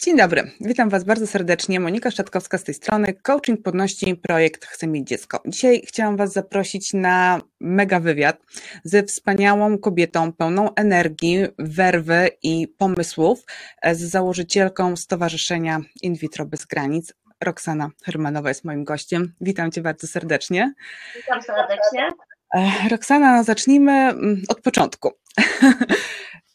Dzień 0.00 0.16
dobry, 0.16 0.50
witam 0.60 0.88
Was 0.88 1.04
bardzo 1.04 1.26
serdecznie. 1.26 1.80
Monika 1.80 2.10
Szczatkowska 2.10 2.58
z 2.58 2.64
tej 2.64 2.74
strony. 2.74 3.14
Coaching 3.22 3.62
Podności 3.62 4.16
Projekt 4.16 4.66
Chcę 4.66 4.86
mieć 4.86 5.08
dziecko. 5.08 5.42
Dzisiaj 5.46 5.82
chciałam 5.86 6.16
Was 6.16 6.32
zaprosić 6.32 6.94
na 6.94 7.40
mega 7.60 8.00
wywiad 8.00 8.36
ze 8.84 9.02
wspaniałą 9.02 9.78
kobietą, 9.78 10.32
pełną 10.32 10.74
energii, 10.74 11.38
werwy 11.58 12.28
i 12.42 12.68
pomysłów, 12.68 13.44
z 13.92 14.00
założycielką 14.00 14.96
Stowarzyszenia 14.96 15.80
In 16.02 16.14
Vitro 16.14 16.46
Bez 16.46 16.64
Granic. 16.64 17.14
Roxana 17.44 17.90
Hermanowa 18.04 18.48
jest 18.48 18.64
moim 18.64 18.84
gościem. 18.84 19.34
Witam 19.40 19.70
Cię 19.70 19.80
bardzo 19.80 20.06
serdecznie. 20.06 20.74
Witam 21.16 21.42
serdecznie. 21.42 22.08
E, 22.54 22.88
Roxana, 22.88 23.36
no 23.36 23.44
zacznijmy 23.44 23.92
mm, 23.92 24.42
od 24.48 24.60
początku. 24.60 25.10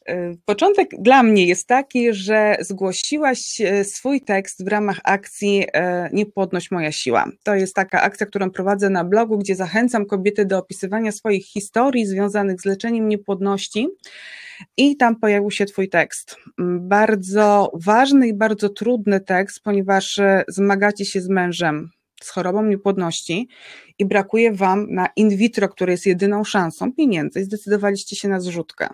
E, 0.08 0.34
początek 0.46 0.90
dla 1.00 1.24
mnie 1.24 1.46
jest 1.46 1.68
taki, 1.68 2.14
że 2.14 2.58
zgłosiłaś 2.60 3.62
e, 3.62 3.84
swój 3.84 4.22
tekst 4.22 4.66
w 4.66 4.68
ramach 4.68 5.00
akcji 5.04 5.66
Niepłodność 6.14 6.72
Moja 6.72 6.92
Siła. 6.92 7.26
To 7.44 7.56
jest 7.56 7.76
taka 7.76 8.02
akcja, 8.02 8.26
którą 8.26 8.52
prowadzę 8.52 8.90
na 8.90 9.04
blogu, 9.04 9.38
gdzie 9.38 9.56
zachęcam 9.56 10.06
kobiety 10.06 10.46
do 10.46 10.58
opisywania 10.58 11.12
swoich 11.12 11.46
historii 11.46 12.06
związanych 12.06 12.62
z 12.62 12.66
leczeniem 12.66 13.08
niepłodności. 13.08 13.88
I 14.78 14.98
tam 14.98 15.16
pojawił 15.16 15.52
się 15.52 15.66
Twój 15.66 15.90
tekst. 15.90 16.36
Mm, 16.60 16.88
bardzo 16.88 17.72
ważny 17.74 18.28
i 18.28 18.34
bardzo 18.34 18.70
trudny 18.70 19.20
tekst, 19.20 19.60
ponieważ 19.64 20.20
zmagacie 20.48 21.06
się 21.06 21.22
z 21.22 21.30
mężem 21.30 21.90
z 22.24 22.30
chorobą 22.30 22.66
niepłodności 22.66 23.48
i 24.00 24.06
brakuje 24.06 24.52
Wam 24.52 24.94
na 24.94 25.08
in 25.16 25.30
vitro, 25.30 25.70
które 25.70 25.92
jest 25.92 26.06
jedyną 26.06 26.44
szansą 26.44 26.94
pieniędzy 26.94 27.44
zdecydowaliście 27.44 28.16
się 28.16 28.28
na 28.28 28.40
zrzutkę. 28.40 28.90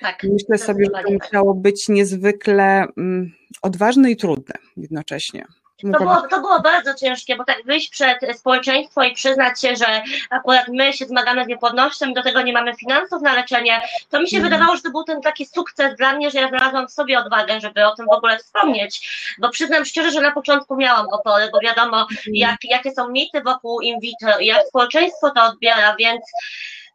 Tak, 0.00 0.22
Myślę 0.24 0.58
sobie, 0.58 0.84
że 0.84 1.02
to 1.02 1.10
musiało 1.10 1.54
być 1.54 1.88
niezwykle 1.88 2.86
um, 2.96 3.32
odważne 3.62 4.10
i 4.10 4.16
trudne 4.16 4.54
jednocześnie. 4.76 5.46
To 5.82 5.98
było, 5.98 6.22
to 6.30 6.40
było 6.40 6.60
bardzo 6.60 6.94
ciężkie, 6.94 7.36
bo 7.36 7.44
tak 7.44 7.64
wyjść 7.64 7.90
przed 7.90 8.18
społeczeństwo 8.38 9.02
i 9.02 9.14
przyznać 9.14 9.60
się, 9.60 9.76
że 9.76 10.02
akurat 10.30 10.68
my 10.68 10.92
się 10.92 11.06
zmagamy 11.06 11.44
z 11.44 11.46
niepłodnością 11.46 12.12
do 12.12 12.22
tego 12.22 12.42
nie 12.42 12.52
mamy 12.52 12.76
finansów 12.76 13.22
na 13.22 13.34
leczenie, 13.34 13.80
to 14.10 14.20
mi 14.20 14.28
się 14.30 14.36
mm. 14.36 14.50
wydawało, 14.50 14.76
że 14.76 14.82
to 14.82 14.90
był 14.90 15.04
ten 15.04 15.20
taki 15.20 15.46
sukces 15.46 15.96
dla 15.96 16.12
mnie, 16.12 16.30
że 16.30 16.38
ja 16.38 16.48
znalazłam 16.48 16.88
w 16.88 16.92
sobie 16.92 17.18
odwagę, 17.18 17.60
żeby 17.60 17.86
o 17.86 17.96
tym 17.96 18.06
w 18.06 18.12
ogóle 18.12 18.38
wspomnieć. 18.38 19.10
Bo 19.38 19.50
przyznam 19.50 19.84
szczerze, 19.84 20.10
że 20.10 20.20
na 20.20 20.32
początku 20.32 20.76
miałam 20.76 21.06
opory, 21.08 21.48
bo 21.52 21.60
wiadomo, 21.60 21.96
mm. 21.96 22.10
jak, 22.26 22.58
jakie 22.64 22.92
są 22.92 23.08
mity 23.08 23.40
wokół 23.40 23.80
in 23.80 24.00
vitro 24.00 24.38
i 24.38 24.46
jak 24.46 24.66
społeczeństwo 24.66 25.30
to 25.30 25.44
odbiera, 25.44 25.96
więc 25.98 26.22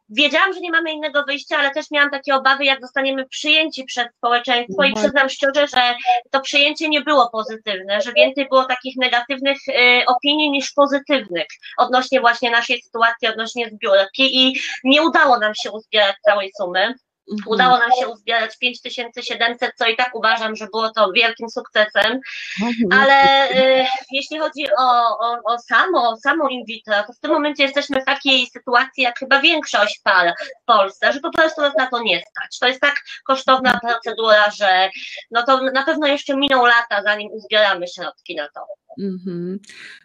Wiedziałam, 0.08 0.52
że 0.52 0.60
nie 0.60 0.70
mamy 0.70 0.92
innego 0.92 1.24
wyjścia, 1.24 1.58
ale 1.58 1.70
też 1.70 1.90
miałam 1.90 2.10
takie 2.10 2.34
obawy, 2.34 2.64
jak 2.64 2.80
zostaniemy 2.80 3.28
przyjęci 3.28 3.84
przez 3.84 4.06
społeczeństwo 4.16 4.84
i 4.84 4.88
mhm. 4.88 5.04
przyznam 5.04 5.28
szczerze, 5.28 5.66
że 5.68 5.94
to 6.30 6.40
przyjęcie 6.40 6.88
nie 6.88 7.00
było 7.00 7.30
pozytywne, 7.30 8.00
że 8.00 8.12
więcej 8.12 8.48
było 8.48 8.64
takich 8.64 8.96
negatywnych 8.96 9.58
y, 9.68 10.06
opinii 10.06 10.50
niż 10.50 10.72
pozytywnych 10.72 11.46
odnośnie 11.78 12.20
właśnie 12.20 12.50
naszej 12.50 12.82
sytuacji, 12.82 13.28
odnośnie 13.28 13.70
zbiórki 13.70 14.46
i 14.46 14.60
nie 14.84 15.02
udało 15.02 15.38
nam 15.38 15.54
się 15.54 15.70
uzbierać 15.70 16.16
całej 16.24 16.50
sumy. 16.58 16.94
Mhm. 17.32 17.52
Udało 17.52 17.78
nam 17.78 17.90
się 18.00 18.08
uzbierać 18.08 18.58
5700, 18.58 19.72
co 19.76 19.86
i 19.86 19.96
tak 19.96 20.14
uważam, 20.14 20.56
że 20.56 20.66
było 20.66 20.90
to 20.90 21.12
wielkim 21.12 21.50
sukcesem, 21.50 22.20
mhm. 22.62 23.00
ale 23.00 23.50
y, 23.50 23.86
jeśli 24.12 24.38
chodzi 24.38 24.66
o, 24.78 25.18
o, 25.18 25.38
o, 25.44 25.58
samo, 25.58 26.16
samo 26.16 26.48
in 26.48 26.64
vitro, 26.64 26.94
to 27.06 27.12
w 27.12 27.20
tym 27.20 27.30
momencie 27.30 27.62
jesteśmy 27.62 28.00
w 28.00 28.04
takiej 28.04 28.46
sytuacji, 28.46 29.02
jak 29.02 29.18
chyba 29.18 29.40
większość 29.40 30.00
par 30.04 30.34
w 30.62 30.64
Polsce, 30.64 31.12
że 31.12 31.20
po 31.20 31.30
prostu 31.30 31.60
nas 31.60 31.74
na 31.78 31.86
to 31.86 32.02
nie 32.02 32.20
stać. 32.20 32.58
To 32.58 32.66
jest 32.68 32.80
tak 32.80 32.94
kosztowna 33.24 33.72
mhm. 33.72 33.92
procedura, 33.92 34.50
że 34.50 34.90
no 35.30 35.42
to 35.42 35.62
na 35.62 35.84
pewno 35.84 36.06
jeszcze 36.06 36.36
miną 36.36 36.66
lata, 36.66 37.02
zanim 37.02 37.32
uzbieramy 37.32 37.88
środki 37.88 38.36
na 38.36 38.48
to. 38.48 38.66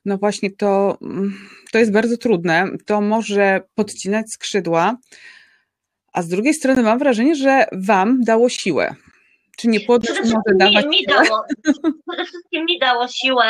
No 0.06 0.18
właśnie, 0.18 0.52
to, 0.52 0.98
to 1.72 1.78
jest 1.78 1.92
bardzo 1.92 2.18
trudne. 2.18 2.68
To 2.86 3.02
może 3.02 3.62
podcinać 3.76 4.32
skrzydła, 4.32 4.96
a 6.20 6.22
z 6.22 6.28
drugiej 6.28 6.54
strony 6.54 6.84
mam 6.84 7.00
wrażenie, 7.00 7.36
że 7.36 7.66
Wam 7.72 8.24
dało 8.24 8.50
siłę. 8.50 8.96
Czy 9.60 9.68
nie 9.68 9.80
podróż 9.80 10.18
może 10.20 10.56
dawać 10.56 10.86
mi, 10.86 10.90
mi 10.90 11.06
dało, 11.06 11.44
Przede 12.08 12.26
wszystkim 12.26 12.66
mi 12.66 12.80
dało 12.80 13.08
siłę. 13.08 13.46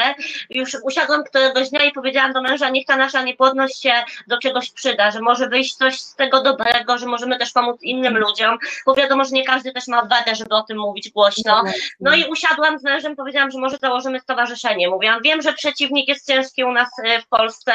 Już 0.49 0.77
usiadłam 0.83 1.23
któregoś 1.23 1.69
dnia 1.69 1.85
i 1.85 1.91
powiedziałam 1.91 2.33
do 2.33 2.41
męża, 2.41 2.69
niech 2.69 2.85
ta 2.85 2.97
nasza 2.97 3.23
niepłodność 3.23 3.81
się 3.81 3.93
do 4.27 4.37
czegoś 4.37 4.71
przyda, 4.71 5.11
że 5.11 5.21
może 5.21 5.49
wyjść 5.49 5.75
coś 5.75 5.99
z 5.99 6.15
tego 6.15 6.41
dobrego, 6.41 6.97
że 6.97 7.05
możemy 7.05 7.37
też 7.37 7.51
pomóc 7.51 7.77
innym 7.81 8.17
ludziom, 8.17 8.57
bo 8.85 8.95
wiadomo, 8.95 9.25
że 9.25 9.31
nie 9.31 9.45
każdy 9.45 9.71
też 9.71 9.87
ma 9.87 10.03
odwagę, 10.03 10.35
żeby 10.35 10.55
o 10.55 10.61
tym 10.61 10.77
mówić 10.77 11.09
głośno. 11.11 11.63
No 11.99 12.15
i 12.15 12.25
usiadłam 12.25 12.79
z 12.79 12.83
mężem, 12.83 13.15
powiedziałam, 13.15 13.51
że 13.51 13.59
może 13.59 13.77
założymy 13.81 14.19
stowarzyszenie. 14.19 14.89
Mówiłam, 14.89 15.21
wiem, 15.23 15.41
że 15.41 15.53
przeciwnik 15.53 16.07
jest 16.07 16.27
ciężki 16.27 16.63
u 16.63 16.71
nas 16.71 16.89
e, 17.03 17.21
w 17.21 17.27
Polsce, 17.27 17.71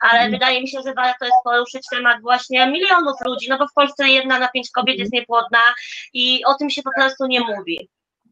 ale 0.00 0.20
mm. 0.20 0.32
wydaje 0.32 0.60
mi 0.60 0.68
się, 0.68 0.78
że 0.82 0.94
warto 0.94 1.24
jest 1.24 1.38
poruszyć 1.44 1.82
temat 1.90 2.22
właśnie 2.22 2.66
milionów 2.66 3.16
ludzi, 3.24 3.46
no 3.50 3.58
bo 3.58 3.68
w 3.68 3.72
Polsce 3.72 4.08
jedna 4.08 4.38
na 4.38 4.48
pięć 4.48 4.70
kobiet 4.70 4.98
jest 4.98 5.12
niepłodna 5.12 5.58
i 6.12 6.44
o 6.44 6.54
tym 6.54 6.70
się 6.70 6.82
po 6.82 6.90
prostu 6.96 7.26
nie 7.26 7.40
mówi. 7.40 7.77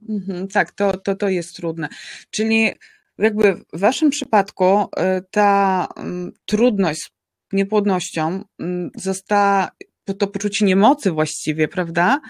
Mhm, 0.09 0.49
tak, 0.49 0.73
to, 0.73 0.97
to, 0.97 1.15
to 1.15 1.29
jest 1.29 1.57
trudne. 1.57 1.89
Czyli 2.31 2.73
jakby 3.19 3.55
w 3.73 3.81
Waszym 3.81 4.11
przypadku 4.11 4.83
y, 4.83 4.87
ta 5.31 5.89
mm, 5.97 6.33
trudność 6.47 7.03
z 7.03 7.11
niepłodnością 7.53 8.45
mm, 8.61 8.91
została, 8.97 9.71
to 10.19 10.27
poczucie 10.27 10.65
niemocy 10.65 11.11
właściwie, 11.11 11.69
prawda? 11.69 12.21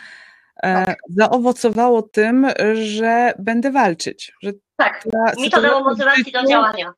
E, 0.63 0.85
tak. 0.85 0.99
Zaowocowało 1.09 2.03
tym, 2.03 2.47
że 2.75 3.33
będę 3.39 3.71
walczyć. 3.71 4.33
Że 4.43 4.53
tak, 4.77 5.05
mi 5.39 5.51
to 5.51 5.63
dało 5.63 5.85
motywacji 5.85 6.33
do 6.33 6.47
działania. 6.47 6.93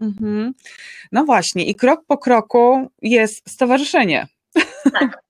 Mhm. 0.00 0.52
No 1.12 1.24
właśnie, 1.24 1.64
i 1.64 1.74
krok 1.74 2.00
po 2.06 2.18
kroku 2.18 2.90
jest 3.02 3.50
stowarzyszenie. 3.50 4.26
Tak. 4.92 5.23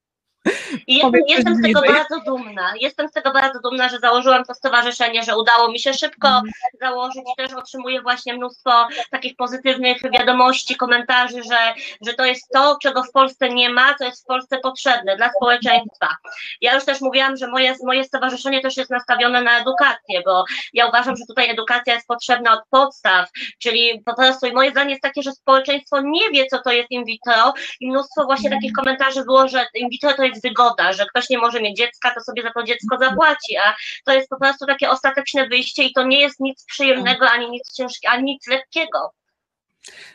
I 0.87 0.95
jestem, 0.95 1.21
jestem 1.27 1.55
z 1.55 1.61
tego 1.61 1.81
bardzo 1.81 2.19
dumna. 2.25 2.73
Jestem 2.81 3.07
z 3.07 3.11
tego 3.11 3.31
bardzo 3.31 3.59
dumna, 3.59 3.89
że 3.89 3.99
założyłam 3.99 4.43
to 4.43 4.53
stowarzyszenie, 4.53 5.23
że 5.23 5.37
udało 5.37 5.71
mi 5.71 5.79
się 5.79 5.93
szybko 5.93 6.27
mhm. 6.27 6.51
założyć. 6.81 7.23
Też 7.37 7.53
otrzymuję 7.53 8.01
właśnie 8.01 8.33
mnóstwo 8.33 8.87
takich 9.11 9.35
pozytywnych 9.35 9.97
wiadomości, 10.11 10.75
komentarzy, 10.75 11.43
że, 11.43 11.57
że 12.01 12.13
to 12.13 12.25
jest 12.25 12.49
to, 12.53 12.77
czego 12.81 13.03
w 13.03 13.11
Polsce 13.11 13.49
nie 13.49 13.69
ma, 13.69 13.95
co 13.95 14.05
jest 14.05 14.23
w 14.23 14.25
Polsce 14.25 14.57
potrzebne 14.57 15.17
dla 15.17 15.29
społeczeństwa. 15.29 16.07
Ja 16.61 16.75
już 16.75 16.85
też 16.85 17.01
mówiłam, 17.01 17.37
że 17.37 17.47
moje, 17.47 17.75
moje 17.83 18.03
stowarzyszenie 18.03 18.61
też 18.61 18.77
jest 18.77 18.91
nastawione 18.91 19.41
na 19.41 19.59
edukację, 19.59 20.21
bo 20.25 20.45
ja 20.73 20.87
uważam, 20.87 21.15
że 21.15 21.25
tutaj 21.27 21.49
edukacja 21.49 21.93
jest 21.93 22.07
potrzebna 22.07 22.53
od 22.53 22.61
podstaw, 22.69 23.29
czyli 23.59 24.01
po 24.05 24.15
prostu 24.15 24.45
i 24.47 24.53
moje 24.53 24.71
zdanie 24.71 24.89
jest 24.89 25.03
takie, 25.03 25.21
że 25.21 25.31
społeczeństwo 25.31 26.01
nie 26.01 26.29
wie, 26.31 26.45
co 26.47 26.61
to 26.61 26.71
jest 26.71 26.91
in 26.91 27.05
vitro 27.05 27.53
i 27.79 27.89
mnóstwo 27.89 28.25
właśnie 28.25 28.49
takich 28.49 28.73
komentarzy 28.73 29.25
było, 29.25 29.47
że 29.47 29.65
in 29.73 29.89
vitro 29.89 30.13
to 30.13 30.23
jest 30.23 30.34
wygoda, 30.43 30.93
że 30.93 31.05
ktoś 31.05 31.29
nie 31.29 31.37
może 31.37 31.61
mieć 31.61 31.77
dziecka, 31.77 32.13
to 32.15 32.21
sobie 32.21 32.41
za 32.41 32.51
to 32.51 32.63
dziecko 32.63 32.97
zapłaci, 32.99 33.57
a 33.57 33.75
to 34.05 34.13
jest 34.13 34.29
po 34.29 34.37
prostu 34.39 34.65
takie 34.65 34.89
ostateczne 34.89 35.47
wyjście 35.47 35.83
i 35.83 35.93
to 35.93 36.03
nie 36.03 36.19
jest 36.19 36.39
nic 36.39 36.65
przyjemnego, 36.65 37.29
ani 37.29 37.49
nic 37.51 37.73
ciężkiego, 37.73 38.13
ani 38.13 38.23
nic 38.23 38.47
lekkiego. 38.47 39.11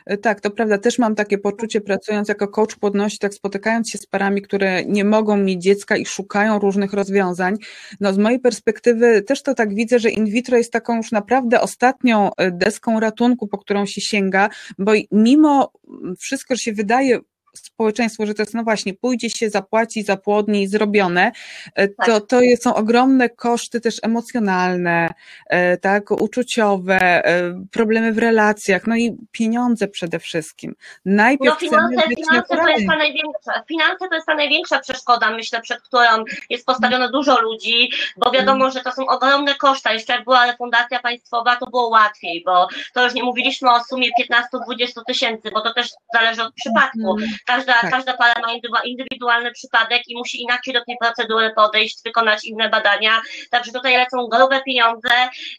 E, 0.05 0.17
tak, 0.17 0.41
to 0.41 0.51
prawda. 0.51 0.77
Też 0.77 0.99
mam 0.99 1.15
takie 1.15 1.37
poczucie, 1.37 1.81
pracując 1.81 2.29
jako 2.29 2.47
coach 2.47 2.75
płodności, 2.75 3.19
tak 3.19 3.33
spotykając 3.33 3.89
się 3.89 3.97
z 3.97 4.05
parami, 4.05 4.41
które 4.41 4.85
nie 4.85 5.05
mogą 5.05 5.37
mieć 5.37 5.63
dziecka 5.63 5.97
i 5.97 6.05
szukają 6.05 6.59
różnych 6.59 6.93
rozwiązań. 6.93 7.55
No, 7.99 8.13
z 8.13 8.17
mojej 8.17 8.39
perspektywy 8.39 9.21
też 9.21 9.43
to 9.43 9.53
tak 9.53 9.75
widzę, 9.75 9.99
że 9.99 10.09
in 10.09 10.25
vitro 10.25 10.57
jest 10.57 10.73
taką 10.73 10.97
już 10.97 11.11
naprawdę 11.11 11.61
ostatnią 11.61 12.31
e, 12.37 12.51
deską 12.51 12.99
ratunku, 12.99 13.47
po 13.47 13.57
którą 13.57 13.85
się 13.85 14.01
sięga, 14.01 14.49
bo 14.77 14.91
mimo 15.11 15.71
wszystko, 16.19 16.55
że 16.55 16.61
się 16.61 16.73
wydaje 16.73 17.19
społeczeństwu, 17.53 18.25
że 18.25 18.33
to 18.33 18.41
jest 18.41 18.53
no 18.53 18.63
właśnie, 18.63 18.93
pójdzie 18.93 19.29
się, 19.29 19.49
zapłaci, 19.49 20.03
zapłodni, 20.03 20.67
zrobione, 20.67 21.31
e, 21.75 21.87
to, 21.87 22.21
tak. 22.21 22.27
to 22.27 22.39
są 22.61 22.75
ogromne 22.75 23.29
koszty 23.29 23.81
też 23.81 23.95
emocjonalne, 24.03 25.13
e, 25.47 25.77
tak, 25.77 26.11
uczuciowe, 26.11 26.99
e, 27.25 27.65
problemy 27.71 28.13
w 28.13 28.17
relacjach, 28.17 28.87
no 28.87 28.95
i 28.95 29.17
pieniądze 29.31 29.87
przede 29.87 30.19
wszystkim. 30.19 30.75
Najpierw 31.05 31.53
no, 31.53 31.59
finanse, 31.59 32.01
finanse, 32.17 32.55
to 32.57 32.69
jest 32.69 32.87
ta 32.87 32.95
największa, 32.95 33.63
finanse 33.67 34.09
to 34.09 34.15
jest 34.15 34.27
ta 34.27 34.35
największa 34.35 34.79
przeszkoda, 34.79 35.31
myślę, 35.31 35.61
przed 35.61 35.81
którą 35.81 36.23
jest 36.49 36.65
postawione 36.65 37.09
dużo 37.09 37.41
ludzi, 37.41 37.91
bo 38.17 38.31
wiadomo, 38.31 38.65
mm. 38.65 38.71
że 38.71 38.81
to 38.81 38.91
są 38.91 39.07
ogromne 39.07 39.55
koszta. 39.55 39.93
Jeszcze 39.93 40.13
jak 40.13 40.23
była 40.23 40.45
refundacja 40.45 40.99
państwowa, 40.99 41.55
to 41.55 41.67
było 41.67 41.87
łatwiej, 41.87 42.43
bo 42.45 42.67
to 42.93 43.03
już 43.03 43.13
nie 43.13 43.23
mówiliśmy 43.23 43.71
o 43.71 43.83
sumie 43.83 44.09
15-20 44.21 45.01
tysięcy, 45.07 45.51
bo 45.51 45.61
to 45.61 45.73
też 45.73 45.89
zależy 46.13 46.43
od 46.43 46.53
przypadku. 46.53 47.17
Każda, 47.45 47.73
tak. 47.73 47.91
każda 47.91 48.17
para 48.17 48.41
ma 48.41 48.81
indywidualny 48.83 49.51
przypadek 49.51 50.01
i 50.07 50.17
musi 50.17 50.41
inaczej 50.41 50.73
do 50.73 50.85
tej 50.85 50.97
procedury 51.01 51.53
podejść, 51.55 52.03
wykonać 52.05 52.45
inne 52.45 52.69
badania. 52.69 53.21
Także 53.49 53.71
tutaj 53.71 53.97
lecą 53.97 54.27
grube 54.27 54.61
pieniądze, 54.61 55.09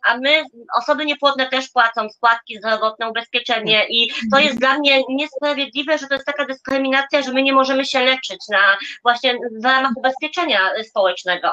a 0.05 0.17
my, 0.17 0.43
osoby 0.79 1.05
niepłodne 1.07 1.49
też 1.49 1.69
płacą 1.69 2.09
składki 2.11 2.59
zdrowotne, 2.59 3.09
ubezpieczenie 3.09 3.87
i 3.89 4.11
to 4.33 4.39
jest 4.39 4.59
dla 4.59 4.79
mnie 4.79 5.03
niesprawiedliwe, 5.09 5.99
że 5.99 6.07
to 6.07 6.15
jest 6.15 6.27
taka 6.27 6.47
dyskryminacja, 6.47 7.23
że 7.23 7.33
my 7.33 7.43
nie 7.43 7.53
możemy 7.53 7.85
się 7.85 8.01
leczyć 8.01 8.39
na 8.51 8.79
właśnie 9.03 9.39
w 9.61 9.65
ramach 9.65 9.93
ubezpieczenia 9.97 10.71
społecznego. 10.89 11.49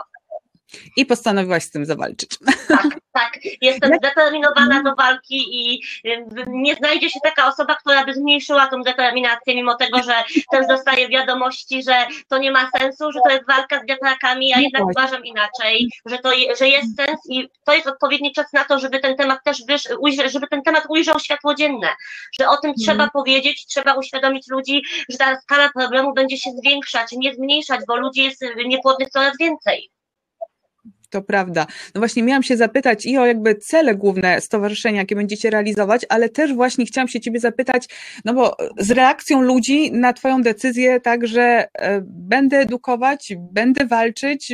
I 0.95 1.05
postanowiłaś 1.05 1.63
z 1.63 1.71
tym 1.71 1.85
zawalczyć. 1.85 2.37
Tak, 2.67 2.87
tak. 3.11 3.39
Jestem 3.61 3.91
zdeterminowana 3.97 4.83
do 4.83 4.95
walki 4.95 5.45
i 5.51 5.81
nie 6.47 6.75
znajdzie 6.75 7.09
się 7.09 7.19
taka 7.23 7.47
osoba, 7.47 7.75
która 7.75 8.06
by 8.06 8.13
zmniejszyła 8.13 8.67
tą 8.67 8.81
determinację, 8.81 9.56
mimo 9.56 9.75
tego, 9.75 10.03
że 10.03 10.13
też 10.51 10.67
dostaję 10.67 11.09
wiadomości, 11.09 11.83
że 11.83 12.07
to 12.27 12.38
nie 12.38 12.51
ma 12.51 12.69
sensu, 12.77 13.11
że 13.11 13.19
to 13.23 13.29
jest 13.29 13.47
walka 13.47 13.79
z 13.79 13.88
wiatrakami, 13.88 14.47
ja 14.47 14.57
no 14.57 14.61
jednak 14.61 14.85
uważam 14.85 15.25
inaczej, 15.25 15.89
że 16.06 16.17
to 16.17 16.31
że 16.59 16.67
jest 16.67 16.95
sens 16.95 17.19
i 17.29 17.50
to 17.65 17.73
jest 17.73 17.88
odpowiedni 17.88 18.33
czas 18.33 18.53
na 18.53 18.63
to, 18.63 18.79
żeby 18.79 19.00
ten 19.00 19.17
temat 19.17 19.39
też 19.44 19.57
żeby 20.25 20.47
ten 20.47 20.62
temat 20.62 20.83
ujrzał 20.89 21.19
światło 21.19 21.55
dzienne, 21.55 21.88
że 22.39 22.50
o 22.50 22.57
tym 22.57 22.73
trzeba 22.73 22.94
mhm. 22.94 23.09
powiedzieć, 23.09 23.65
trzeba 23.65 23.94
uświadomić 23.94 24.47
ludzi, 24.50 24.83
że 25.09 25.17
ta 25.17 25.41
skala 25.41 25.69
problemu 25.69 26.13
będzie 26.13 26.38
się 26.38 26.51
zwiększać, 26.51 27.12
nie 27.12 27.33
zmniejszać, 27.33 27.79
bo 27.88 27.95
ludzi 27.95 28.23
jest 28.23 28.45
niepłodnych 28.65 29.09
coraz 29.09 29.38
więcej. 29.39 29.89
To 31.09 31.21
prawda. 31.21 31.67
No 31.95 32.01
właśnie 32.01 32.23
miałam 32.23 32.44
się 32.44 32.57
zapytać 32.57 33.06
i 33.06 33.17
o 33.17 33.25
jakby 33.25 33.56
cele 33.56 33.95
główne 33.95 34.41
stowarzyszenia, 34.41 34.97
jakie 34.97 35.15
będziecie 35.15 35.50
realizować, 35.50 36.06
ale 36.09 36.29
też 36.29 36.53
właśnie 36.53 36.85
chciałam 36.85 37.07
się 37.07 37.19
ciebie 37.19 37.39
zapytać, 37.39 37.88
no 38.25 38.33
bo 38.33 38.57
z 38.77 38.91
reakcją 38.91 39.41
ludzi 39.41 39.91
na 39.91 40.13
twoją 40.13 40.41
decyzję, 40.41 41.00
tak, 41.00 41.27
że 41.27 41.67
e, 41.73 42.01
będę 42.06 42.57
edukować, 42.57 43.33
będę 43.53 43.85
walczyć, 43.85 44.53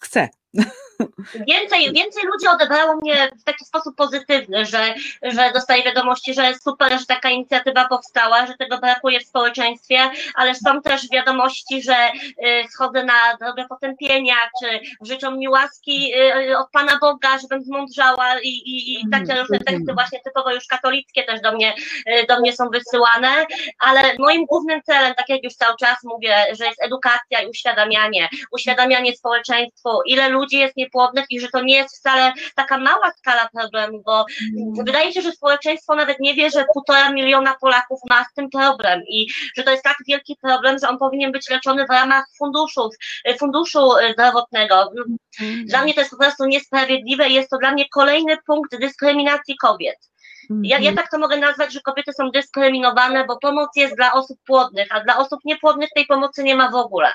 chcę. 0.00 0.28
Więcej, 1.34 1.92
więcej 1.92 2.22
ludzi 2.32 2.48
odebrało 2.48 2.96
mnie 2.96 3.30
w 3.40 3.44
taki 3.44 3.64
sposób 3.64 3.96
pozytywny, 3.96 4.64
że, 4.64 4.94
że 5.22 5.50
dostaję 5.54 5.82
wiadomości, 5.82 6.34
że 6.34 6.54
super, 6.54 6.98
że 6.98 7.06
taka 7.06 7.30
inicjatywa 7.30 7.88
powstała, 7.88 8.46
że 8.46 8.54
tego 8.54 8.78
brakuje 8.78 9.20
w 9.20 9.26
społeczeństwie, 9.26 10.10
ale 10.34 10.54
są 10.54 10.82
też 10.82 11.08
wiadomości, 11.10 11.82
że 11.82 11.94
y, 11.94 12.68
schodzę 12.70 13.04
na 13.04 13.36
drogę 13.40 13.66
potępienia, 13.68 14.34
czy 14.62 14.80
życzą 15.00 15.30
mi 15.30 15.48
łaski 15.48 16.12
y, 16.50 16.58
od 16.58 16.70
Pana 16.70 16.98
Boga, 17.00 17.38
żebym 17.38 17.62
zmądrzała 17.62 18.40
i, 18.40 18.48
i, 18.48 19.00
i 19.00 19.10
takie 19.10 19.32
mm, 19.32 19.38
różne 19.38 19.58
teksty 19.58 19.94
właśnie 19.94 20.20
typowo 20.24 20.52
już 20.52 20.66
katolickie 20.66 21.24
też 21.24 21.40
do 21.40 21.52
mnie, 21.52 21.74
y, 22.08 22.26
do 22.28 22.40
mnie 22.40 22.52
są 22.52 22.68
wysyłane, 22.68 23.46
ale 23.78 24.02
moim 24.18 24.46
głównym 24.46 24.82
celem, 24.82 25.14
tak 25.14 25.28
jak 25.28 25.44
już 25.44 25.54
cały 25.54 25.76
czas 25.76 25.98
mówię, 26.04 26.36
że 26.58 26.66
jest 26.66 26.82
edukacja 26.82 27.42
i 27.42 27.50
uświadamianie, 27.50 28.28
uświadamianie 28.52 29.16
społeczeństwu, 29.16 29.90
ile 30.06 30.28
ludzi 30.28 30.58
jest 30.58 30.76
nie 30.76 30.87
niepłodnych 30.88 31.24
i 31.30 31.40
że 31.40 31.48
to 31.48 31.62
nie 31.62 31.76
jest 31.76 31.96
wcale 31.96 32.32
taka 32.54 32.78
mała 32.78 33.12
skala 33.18 33.48
problemu, 33.54 34.02
bo 34.06 34.24
mm. 34.56 34.84
wydaje 34.84 35.12
się, 35.12 35.22
że 35.22 35.32
społeczeństwo 35.32 35.94
nawet 35.94 36.20
nie 36.20 36.34
wie, 36.34 36.50
że 36.50 36.64
półtora 36.74 37.12
miliona 37.12 37.54
Polaków 37.60 38.00
ma 38.10 38.24
z 38.24 38.34
tym 38.34 38.50
problem 38.50 39.00
i 39.08 39.26
że 39.56 39.62
to 39.62 39.70
jest 39.70 39.84
tak 39.84 39.96
wielki 40.08 40.36
problem, 40.42 40.76
że 40.78 40.88
on 40.88 40.98
powinien 40.98 41.32
być 41.32 41.50
leczony 41.50 41.86
w 41.86 41.90
ramach 41.90 42.24
funduszów, 42.38 42.94
funduszu 43.38 43.90
zdrowotnego. 44.12 44.90
Mm. 45.40 45.66
Dla 45.66 45.82
mnie 45.82 45.94
to 45.94 46.00
jest 46.00 46.10
po 46.10 46.18
prostu 46.18 46.46
niesprawiedliwe 46.46 47.28
i 47.28 47.34
jest 47.34 47.50
to 47.50 47.58
dla 47.58 47.72
mnie 47.72 47.88
kolejny 47.88 48.36
punkt 48.46 48.78
dyskryminacji 48.80 49.56
kobiet. 49.56 49.96
Ja, 50.50 50.78
ja 50.78 50.90
mhm. 50.90 50.96
tak 50.96 51.10
to 51.10 51.18
mogę 51.18 51.36
nazwać, 51.36 51.72
że 51.72 51.80
kobiety 51.80 52.12
są 52.12 52.30
dyskryminowane, 52.30 53.24
bo 53.24 53.38
pomoc 53.38 53.68
jest 53.76 53.96
dla 53.96 54.12
osób 54.12 54.38
płodnych, 54.46 54.88
a 54.90 55.00
dla 55.00 55.16
osób 55.16 55.40
niepłodnych 55.44 55.90
tej 55.94 56.06
pomocy 56.06 56.42
nie 56.42 56.56
ma 56.56 56.70
w 56.70 56.74
ogóle. 56.74 57.12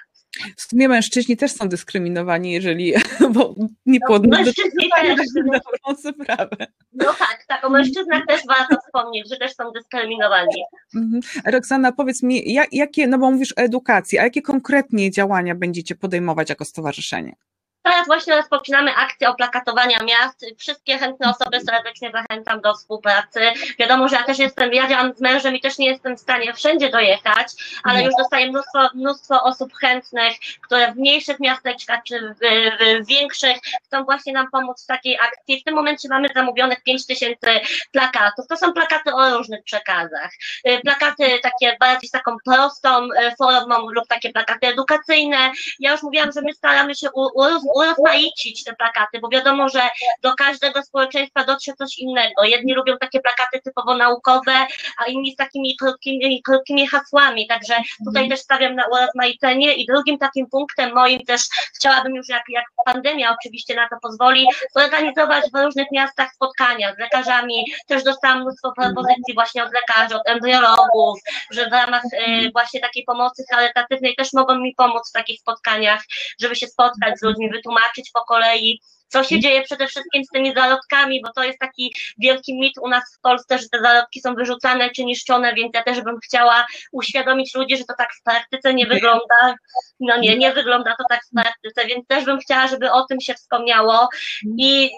W 0.58 0.62
sumie 0.62 0.90
mężczyźni 0.90 1.38
też 1.38 1.52
są 1.52 1.70
dyskryminowani, 1.70 2.52
jeżeli, 2.52 2.94
bo 3.34 3.56
niepłodność 3.86 4.32
no, 4.32 4.46
mężczyźni 4.46 4.90
też. 4.90 5.98
sprawę. 5.98 6.68
No 6.94 7.06
tak, 7.06 7.46
tak, 7.48 7.66
o 7.66 7.70
mężczyznach 7.70 8.26
też 8.28 8.42
warto 8.48 8.78
wspomnieć, 8.86 9.30
że 9.30 9.38
też 9.38 9.56
są 9.56 9.72
dyskryminowani. 9.72 10.64
Mhm. 10.96 11.22
Roxana, 11.46 11.92
powiedz 11.92 12.24
mi, 12.24 12.54
jak, 12.54 12.74
jakie, 12.74 13.08
no 13.08 13.18
bo 13.20 13.32
mówisz 13.32 13.52
o 13.52 13.62
edukacji, 13.62 14.20
a 14.20 14.24
jakie 14.24 14.42
konkretnie 14.42 15.12
działania 15.12 15.56
będziecie 15.56 15.96
podejmować 15.96 16.50
jako 16.50 16.66
stowarzyszenie? 16.66 17.36
Teraz 17.84 18.08
właśnie 18.08 18.36
rozpoczynamy 18.36 18.96
akcję 18.96 19.30
oplakatowania 19.30 19.98
miast. 20.04 20.46
Wszystkie 20.58 20.98
chętne 20.98 21.30
osoby 21.30 21.62
serdecznie 21.62 22.12
zachęcam 22.12 22.62
do 22.62 22.74
współpracy. 22.74 23.40
Wiadomo, 23.80 24.08
że 24.08 24.16
ja 24.16 24.24
też 24.24 24.40
jestem, 24.40 24.74
ja 24.74 24.88
działam 24.88 25.14
z 25.14 25.22
mężem 25.22 25.56
i 25.56 25.62
też 25.62 25.78
nie 25.78 25.88
jestem 25.88 26.18
w 26.18 26.20
stanie 26.20 26.54
wszędzie 26.54 26.90
dojechać, 26.90 27.48
ale 27.84 28.04
już 28.04 28.14
dostaję 28.18 28.50
mnóstwo, 28.50 28.90
mnóstwo 28.94 29.44
osób 29.44 29.74
chętnych, 29.74 30.34
które 30.62 30.92
w 30.92 30.96
mniejszych 30.96 31.40
miasteczkach 31.40 32.00
czy 32.04 32.20
w, 32.20 32.38
w, 32.40 33.04
w 33.04 33.08
większych 33.08 33.58
chcą 33.86 34.04
właśnie 34.04 34.34
nam 34.34 34.52
pomóc 34.52 34.84
w 34.84 34.88
takiej 34.88 35.18
akcji. 35.20 35.62
W 35.62 35.64
tym 35.64 35.76
momencie 35.76 36.10
mamy 36.10 36.28
zamówionych 36.36 36.84
5 36.84 37.06
tysięcy 37.06 37.48
plakatów. 37.92 38.48
To 38.48 38.58
są 38.58 38.74
plakaty 38.74 39.14
o 39.14 39.38
różnych 39.38 39.64
przekazach. 39.64 40.32
Y, 40.68 40.80
plakaty 40.80 41.40
takie 41.44 41.78
bardziej 41.80 42.10
z 42.10 42.12
taką 42.12 42.38
prostą 42.46 43.04
y, 43.06 43.36
formą 43.38 43.90
lub 43.90 44.08
takie 44.08 44.32
plakaty 44.32 44.68
edukacyjne. 44.68 45.52
Ja 45.80 45.92
już 45.92 46.04
mówiłam, 46.04 46.32
że 46.32 46.42
my 46.42 46.54
staramy 46.54 46.96
się 46.96 47.12
u, 47.12 47.22
u, 47.22 47.44
urozmaicić 47.76 48.64
te 48.64 48.76
plakaty, 48.76 49.20
bo 49.20 49.30
wiadomo, 49.30 49.70
że 49.70 49.82
do 50.22 50.34
każdego 50.34 50.84
społeczeństwa 50.84 51.44
dotrze 51.44 51.74
coś 51.74 52.00
innego. 52.00 52.44
Jedni 52.44 52.74
lubią 52.74 52.98
takie 52.98 53.20
plakaty 53.20 53.62
typowo 53.64 53.98
naukowe, 53.98 54.68
a 54.98 55.06
inni 55.06 55.32
z 55.32 55.36
takimi 55.36 55.76
krótkimi, 55.78 56.42
krótkimi 56.44 56.88
hasłami, 56.88 57.48
także 57.48 57.76
tutaj 58.06 58.24
mhm. 58.24 58.30
też 58.30 58.40
stawiam 58.40 58.76
na 58.76 58.84
urozmaicenie. 58.88 59.74
I 59.74 59.86
drugim 59.86 60.18
takim 60.18 60.48
punktem 60.50 60.94
moim 60.94 61.20
też 61.26 61.42
chciałabym 61.76 62.16
już, 62.16 62.30
jak, 62.30 62.44
jak 62.50 62.66
pandemia 62.86 63.36
oczywiście 63.40 63.76
na 63.76 63.90
to 63.90 63.96
pozwoli, 64.02 64.48
zorganizować 64.76 65.44
w 65.54 65.64
różnych 65.64 65.88
miastach 65.92 66.34
spotkania 66.36 66.96
z 66.96 67.00
lekarzami, 67.00 67.66
też 67.88 68.04
dostałam 68.04 68.42
mnóstwo 68.42 68.72
propozycji 68.72 69.34
właśnie 69.34 69.64
od 69.64 69.74
lekarzy, 69.74 70.16
od 70.16 70.28
embriologów, 70.28 71.20
że 71.52 71.70
w 71.70 71.72
ramach 71.72 72.04
y, 72.06 72.52
właśnie 72.52 72.80
takiej 72.80 73.04
pomocy 73.04 73.44
charytatywnej 73.52 74.16
też 74.16 74.34
mogą 74.34 74.56
mi 74.56 74.76
pomóc 74.78 75.10
w 75.10 75.14
takich 75.14 75.40
spotkaniach, 75.40 76.04
żeby 76.42 76.56
się 76.56 76.68
spotkać 76.68 77.20
z 77.20 77.24
ludźmi, 77.24 77.50
wytłumaczyć 77.64 78.12
po 78.12 78.26
kolei, 78.26 78.82
co 79.14 79.24
się 79.24 79.40
dzieje 79.40 79.62
przede 79.62 79.88
wszystkim 79.88 80.24
z 80.26 80.28
tymi 80.28 80.54
zarodkami, 80.54 81.22
bo 81.22 81.32
to 81.36 81.44
jest 81.44 81.60
taki 81.60 81.96
wielki 82.18 82.60
mit 82.60 82.74
u 82.82 82.88
nas 82.88 83.04
w 83.18 83.22
Polsce, 83.22 83.58
że 83.58 83.70
te 83.70 83.80
zarodki 83.82 84.22
są 84.22 84.36
wyrzucane 84.36 84.90
czy 84.90 85.06
niszczone, 85.06 85.54
więc 85.54 85.72
ja 85.74 85.84
też 85.84 86.02
bym 86.02 86.20
chciała 86.26 86.66
uświadomić 86.92 87.56
ludzi, 87.56 87.78
że 87.78 87.84
to 87.84 87.94
tak 87.98 88.10
w 88.20 88.24
praktyce 88.24 88.74
nie 88.74 88.86
wygląda. 88.86 89.56
No 90.00 90.18
nie, 90.18 90.38
nie 90.38 90.54
wygląda 90.54 90.96
to 90.98 91.04
tak 91.10 91.22
w 91.26 91.36
praktyce, 91.36 91.86
więc 91.88 92.08
też 92.08 92.26
bym 92.26 92.40
chciała, 92.40 92.68
żeby 92.68 92.92
o 92.92 93.06
tym 93.06 93.22
się 93.22 93.34
wspomniało 93.34 94.10
i 94.58 94.92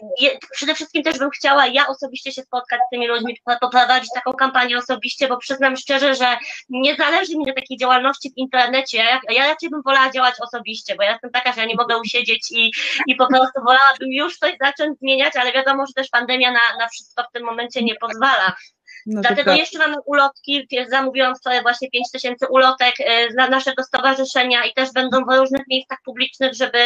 przede 0.52 0.76
wszystkim 0.76 1.04
też 1.04 1.20
bym 1.20 1.30
chciała 1.30 1.68
ja 1.68 1.88
osobiście 1.88 2.32
się 2.32 2.42
spotkać 2.42 2.80
z 2.88 2.90
tymi 2.92 3.08
ludźmi, 3.08 3.38
poprowadzić 3.62 4.10
taką 4.16 4.34
kampanię 4.34 4.78
osobiście, 4.78 5.28
bo 5.28 5.38
przyznam 5.38 5.78
szczerze, 5.78 6.16
że 6.16 6.38
nie 6.70 6.96
zależy 6.96 7.38
mi 7.38 7.46
na 7.46 7.54
takiej 7.54 7.78
działalności 7.78 8.30
w 8.30 8.38
internecie. 8.38 8.98
Ja, 8.98 9.20
ja 9.30 9.48
raczej 9.48 9.70
bym 9.70 9.82
wolała 9.82 10.12
działać 10.12 10.36
osobiście, 10.40 10.96
bo 10.96 11.04
ja 11.04 11.12
jestem 11.12 11.32
taka, 11.32 11.52
że 11.54 11.62
ja 11.62 11.68
nie 11.68 11.76
mogę 11.76 11.98
usiedzieć 11.98 12.52
i, 12.52 12.72
i 13.08 13.16
po 13.16 13.28
prostu 13.28 13.62
wolałabym 13.66 14.05
już 14.12 14.38
coś 14.38 14.54
zacząć 14.62 15.00
zmieniać, 15.00 15.34
ale 15.36 15.54
wiadomo, 15.54 15.86
że 15.88 15.94
też 15.94 16.10
pandemia 16.10 16.52
na, 16.52 16.78
na 16.80 16.90
wszystko 16.90 17.24
w 17.24 17.32
tym 17.32 17.44
momencie 17.44 17.84
nie 17.84 17.96
pozwala. 17.96 18.56
No 19.06 19.22
Dlatego 19.22 19.52
tak. 19.52 19.60
jeszcze 19.60 19.80
mamy 19.80 19.96
ulotki, 20.06 20.68
zamówiłam 20.90 21.36
wczoraj 21.36 21.62
właśnie 21.62 21.90
5 21.90 22.12
tysięcy 22.12 22.48
ulotek 22.50 22.96
e, 23.00 23.30
dla 23.30 23.50
naszego 23.50 23.84
stowarzyszenia 23.84 24.66
i 24.66 24.74
też 24.74 24.92
będą 24.94 25.26
w 25.26 25.38
różnych 25.38 25.68
miejscach 25.70 25.98
publicznych, 26.06 26.54
żeby 26.54 26.78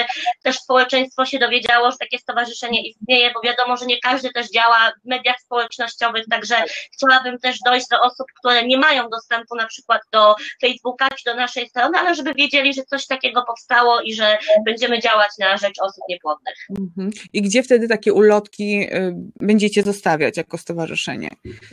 też 0.44 0.56
społeczeństwo 0.56 1.26
się 1.26 1.40
dowiedziało, 1.40 1.92
że 1.92 1.98
takie 1.98 2.18
stowarzyszenie 2.18 2.88
istnieje, 2.88 3.32
bo 3.34 3.42
wiadomo, 3.42 3.78
że 3.78 3.86
nie 3.86 4.00
każdy 4.00 4.30
też 4.32 4.50
działa 4.50 4.92
w 5.06 5.08
mediach 5.08 5.40
społecznościowych, 5.42 6.26
także 6.30 6.56
chciałabym 6.94 7.40
też 7.40 7.60
dojść 7.66 7.88
do 7.92 8.02
osób, 8.02 8.28
które 8.40 8.64
nie 8.64 8.78
mają 8.78 9.10
dostępu 9.10 9.56
na 9.56 9.68
przykład 9.68 10.02
do 10.12 10.36
Facebooka 10.62 11.08
czy 11.08 11.24
do 11.26 11.36
naszej 11.36 11.70
strony, 11.70 11.98
ale 11.98 12.16
żeby 12.16 12.34
wiedzieli, 12.34 12.74
że 12.74 12.84
coś 12.84 13.08
takiego 13.08 13.44
powstało 13.48 14.02
i 14.02 14.14
że 14.14 14.38
będziemy 14.66 15.00
działać 15.00 15.30
na 15.40 15.58
rzecz 15.58 15.80
osób 15.82 16.04
niepłodnych. 16.10 16.56
Mhm. 16.80 17.12
I 17.34 17.42
gdzie 17.42 17.64
wtedy 17.64 17.88
takie 17.88 18.14
ulotki 18.14 18.88
y, 18.94 19.14
będziecie 19.40 19.84
zostawiać 19.84 20.38
jako 20.38 20.58
stowarzyszenie? 20.58 21.30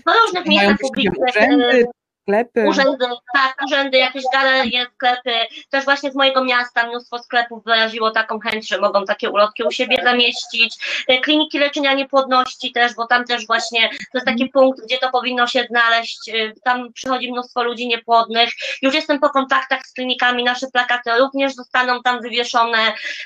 No 0.06 0.12
różnych 0.36 0.46
miejscach 0.46 0.76
publicznych. 0.78 1.86
Sklepy. 2.26 2.64
Urzędy, 2.68 3.06
tak, 3.34 3.56
urzędy, 3.66 3.98
jakieś 3.98 4.24
galerie, 4.32 4.86
sklepy. 4.94 5.32
Też 5.70 5.84
właśnie 5.84 6.10
z 6.10 6.14
mojego 6.14 6.44
miasta 6.44 6.86
mnóstwo 6.86 7.18
sklepów 7.18 7.64
wyraziło 7.64 8.10
taką 8.10 8.40
chęć, 8.40 8.68
że 8.68 8.80
mogą 8.80 9.04
takie 9.04 9.30
ulotki 9.30 9.62
u 9.62 9.70
siebie 9.70 9.96
zamieścić. 10.04 10.76
E, 11.08 11.20
kliniki 11.20 11.58
leczenia 11.58 11.94
niepłodności 11.94 12.72
też, 12.72 12.94
bo 12.94 13.06
tam 13.06 13.24
też 13.24 13.46
właśnie 13.46 13.88
to 13.88 14.18
jest 14.18 14.26
taki 14.26 14.48
punkt, 14.48 14.84
gdzie 14.84 14.98
to 14.98 15.10
powinno 15.10 15.46
się 15.46 15.66
znaleźć. 15.70 16.28
E, 16.28 16.52
tam 16.64 16.92
przychodzi 16.92 17.32
mnóstwo 17.32 17.62
ludzi 17.62 17.88
niepłodnych. 17.88 18.50
Już 18.82 18.94
jestem 18.94 19.20
po 19.20 19.30
kontaktach 19.30 19.86
z 19.86 19.92
klinikami, 19.92 20.44
nasze 20.44 20.66
plakaty 20.72 21.10
również 21.18 21.54
zostaną 21.54 22.02
tam 22.02 22.22
wywieszone. 22.22 22.78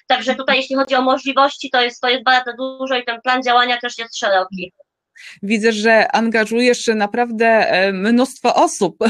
Także 0.07 0.35
tutaj, 0.35 0.57
jeśli 0.57 0.76
chodzi 0.76 0.95
o 0.95 1.02
możliwości, 1.02 1.71
to 1.71 1.83
jest, 1.83 2.00
to 2.00 2.09
jest 2.09 2.25
bardzo 2.25 2.52
dużo 2.52 2.97
i 2.97 3.05
ten 3.05 3.21
plan 3.21 3.43
działania 3.43 3.79
też 3.81 3.99
jest 3.99 4.19
szeroki. 4.19 4.73
Widzę, 5.43 5.73
że 5.73 6.12
angażujesz 6.12 6.87
naprawdę 6.95 7.47
e, 7.47 7.93
mnóstwo 7.93 8.55
osób. 8.55 8.97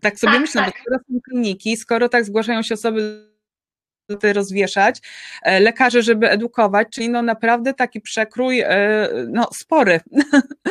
Tak 0.00 0.18
sobie 0.18 0.32
tak, 0.32 0.40
myślę, 0.40 0.62
tak. 0.62 0.74
bo 0.74 0.80
skoro 0.80 0.98
są 0.98 1.20
kliniki, 1.20 1.76
skoro 1.76 2.08
tak 2.08 2.24
zgłaszają 2.24 2.62
się 2.62 2.74
osoby 2.74 3.31
rozwieszać, 4.32 5.00
e, 5.42 5.60
lekarze, 5.60 6.02
żeby 6.02 6.30
edukować, 6.30 6.88
czyli 6.90 7.08
no 7.08 7.22
naprawdę 7.22 7.74
taki 7.74 8.00
przekrój 8.00 8.60
e, 8.60 9.08
no, 9.28 9.48
spory 9.52 10.00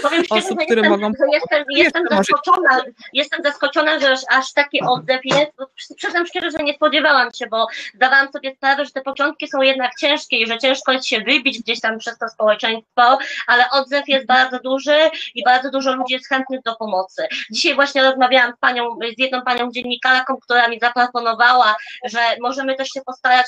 Powiem 0.01 0.25
szczerze, 0.25 0.41
osób, 0.45 0.59
które 0.59 0.81
jestem, 0.81 0.99
mogą... 0.99 1.11
Jestem, 1.33 1.63
jestem, 1.69 2.03
zaskoczona, 2.09 2.81
jestem 3.13 3.43
zaskoczona, 3.43 3.99
że 3.99 4.15
aż, 4.29 4.53
taki 4.53 4.81
odzew 4.81 5.21
jest. 5.23 5.51
Przyznam 5.95 6.27
szczerze, 6.27 6.51
że 6.51 6.63
nie 6.63 6.73
spodziewałam 6.73 7.33
się, 7.33 7.47
bo 7.47 7.67
zdawałam 7.95 8.31
sobie 8.31 8.55
sprawę, 8.55 8.85
że 8.85 8.91
te 8.91 9.01
początki 9.01 9.47
są 9.47 9.61
jednak 9.61 9.91
ciężkie 9.99 10.37
i 10.37 10.47
że 10.47 10.57
ciężko 10.57 10.91
jest 10.91 11.05
się 11.05 11.21
wybić 11.21 11.59
gdzieś 11.59 11.81
tam 11.81 11.97
przez 11.97 12.17
to 12.17 12.29
społeczeństwo, 12.29 13.17
ale 13.47 13.69
odzew 13.71 14.07
jest 14.07 14.25
bardzo 14.25 14.59
duży 14.59 14.97
i 15.35 15.43
bardzo 15.43 15.71
dużo 15.71 15.95
ludzi 15.95 16.13
jest 16.13 16.29
chętnych 16.29 16.61
do 16.65 16.75
pomocy. 16.75 17.27
Dzisiaj 17.51 17.75
właśnie 17.75 18.03
rozmawiałam 18.03 18.53
z 18.57 18.59
panią, 18.59 18.95
z 19.17 19.19
jedną 19.19 19.41
panią 19.41 19.71
dziennikarką, 19.71 20.37
która 20.41 20.67
mi 20.67 20.79
zaproponowała, 20.79 21.75
że 22.05 22.19
możemy 22.41 22.75
też 22.75 22.89
się 22.89 23.01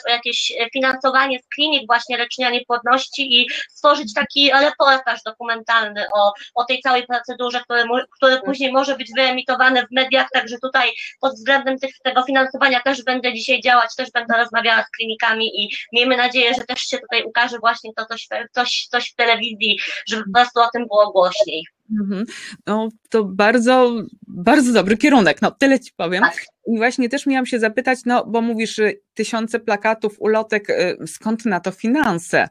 o 0.07 0.11
jakieś 0.11 0.53
finansowanie 0.73 1.39
z 1.39 1.47
klinik 1.47 1.87
właśnie 1.87 2.17
leczenia 2.17 2.49
niepłodności 2.49 3.41
i 3.41 3.47
stworzyć 3.69 4.13
taki 4.13 4.51
reportaż 4.51 5.23
dokumentalny 5.25 6.05
o, 6.15 6.33
o 6.55 6.65
tej 6.65 6.81
całej 6.81 7.07
procedurze, 7.07 7.61
który, 7.61 7.83
który 8.11 8.41
później 8.45 8.71
może 8.71 8.97
być 8.97 9.11
wyemitowany 9.15 9.87
w 9.87 9.91
mediach, 9.91 10.27
także 10.33 10.57
tutaj 10.61 10.91
pod 11.21 11.33
względem 11.33 11.79
tych, 11.79 11.91
tego 12.03 12.23
finansowania 12.23 12.81
też 12.81 13.03
będę 13.03 13.33
dzisiaj 13.33 13.61
działać, 13.61 13.95
też 13.95 14.11
będę 14.11 14.37
rozmawiała 14.37 14.83
z 14.83 14.89
klinikami 14.97 15.63
i 15.63 15.75
miejmy 15.93 16.17
nadzieję, 16.17 16.53
że 16.53 16.65
też 16.65 16.79
się 16.79 16.97
tutaj 16.97 17.23
ukaże 17.23 17.59
właśnie 17.59 17.91
to 17.95 18.05
coś, 18.05 18.27
coś, 18.51 18.87
coś 18.91 19.11
w 19.11 19.15
telewizji, 19.15 19.79
żeby 20.07 20.23
po 20.23 20.31
prostu 20.33 20.59
o 20.59 20.69
tym 20.73 20.87
było 20.87 21.11
głośniej. 21.11 21.63
Mhm. 21.91 22.25
No 22.67 22.89
to 23.09 23.23
bardzo, 23.23 23.91
bardzo 24.33 24.73
dobry 24.73 24.97
kierunek, 24.97 25.41
no 25.41 25.51
tyle 25.51 25.79
ci 25.79 25.91
powiem. 25.97 26.23
Tak. 26.23 26.45
I 26.67 26.77
właśnie 26.77 27.09
też 27.09 27.25
miałam 27.25 27.45
się 27.45 27.59
zapytać, 27.59 27.99
no 28.05 28.25
bo 28.25 28.41
mówisz 28.41 28.81
tysiące 29.13 29.59
plakatów, 29.59 30.15
ulotek, 30.19 30.69
y, 30.69 30.97
skąd 31.07 31.45
na 31.45 31.59
to 31.59 31.71
finanse? 31.71 32.49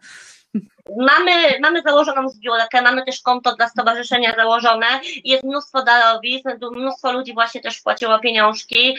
Mamy, 0.97 1.59
mamy 1.61 1.83
założoną 1.83 2.29
zbiórkę, 2.29 2.83
mamy 2.83 3.05
też 3.05 3.21
konto 3.21 3.57
dla 3.57 3.69
stowarzyszenia 3.69 4.35
założone, 4.37 4.87
jest 5.25 5.45
mnóstwo 5.45 5.83
darowizn, 5.83 6.49
mnóstwo 6.77 7.13
ludzi 7.13 7.35
właśnie 7.35 7.61
też 7.61 7.79
wpłaciło 7.79 8.19
pieniążki. 8.19 8.97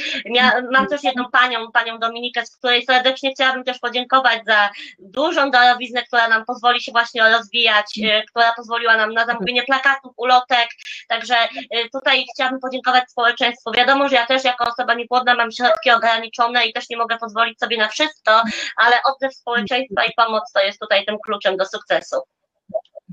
mam 0.71 0.87
też 0.87 1.03
jedną 1.03 1.25
panią, 1.31 1.71
panią 1.71 1.99
Dominikę, 1.99 2.45
z 2.45 2.57
której 2.57 2.85
serdecznie 2.85 3.31
chciałabym 3.33 3.63
też 3.63 3.79
podziękować 3.79 4.45
za 4.45 4.69
dużą 4.99 5.51
darowiznę, 5.51 6.03
która 6.03 6.27
nam 6.27 6.45
pozwoli 6.45 6.81
się 6.81 6.91
właśnie 6.91 7.29
rozwijać, 7.29 7.99
e, 8.03 8.23
która 8.23 8.53
pozwoliła 8.53 8.97
nam 8.97 9.13
na 9.13 9.25
zamówienie 9.25 9.63
plakatów, 9.63 10.13
ulotek, 10.17 10.69
także 11.07 11.35
e, 11.35 11.89
tutaj 11.93 12.25
chciałabym 12.33 12.59
podziękować 12.59 13.11
społeczeństwu. 13.11 13.71
Wiadomo, 13.71 14.09
że 14.09 14.15
ja 14.15 14.25
też 14.25 14.43
jako 14.43 14.65
osoba 14.65 14.93
niepłodna 14.93 15.35
mam 15.35 15.51
środki 15.51 15.91
ograniczone 15.91 16.65
i 16.65 16.73
też 16.73 16.89
nie 16.89 16.97
mogę 16.97 17.17
pozwolić 17.17 17.59
sobie 17.59 17.77
na 17.77 17.87
wszystko, 17.87 18.41
ale 18.77 18.95
odzew 19.05 19.35
społeczeństwa 19.35 20.05
i 20.05 20.13
pomoc 20.17 20.51
to 20.53 20.59
jest 20.61 20.79
tutaj 20.79 21.05
tym 21.05 21.17
kluczem 21.25 21.57
do 21.57 21.65
sukcesu. 21.77 22.15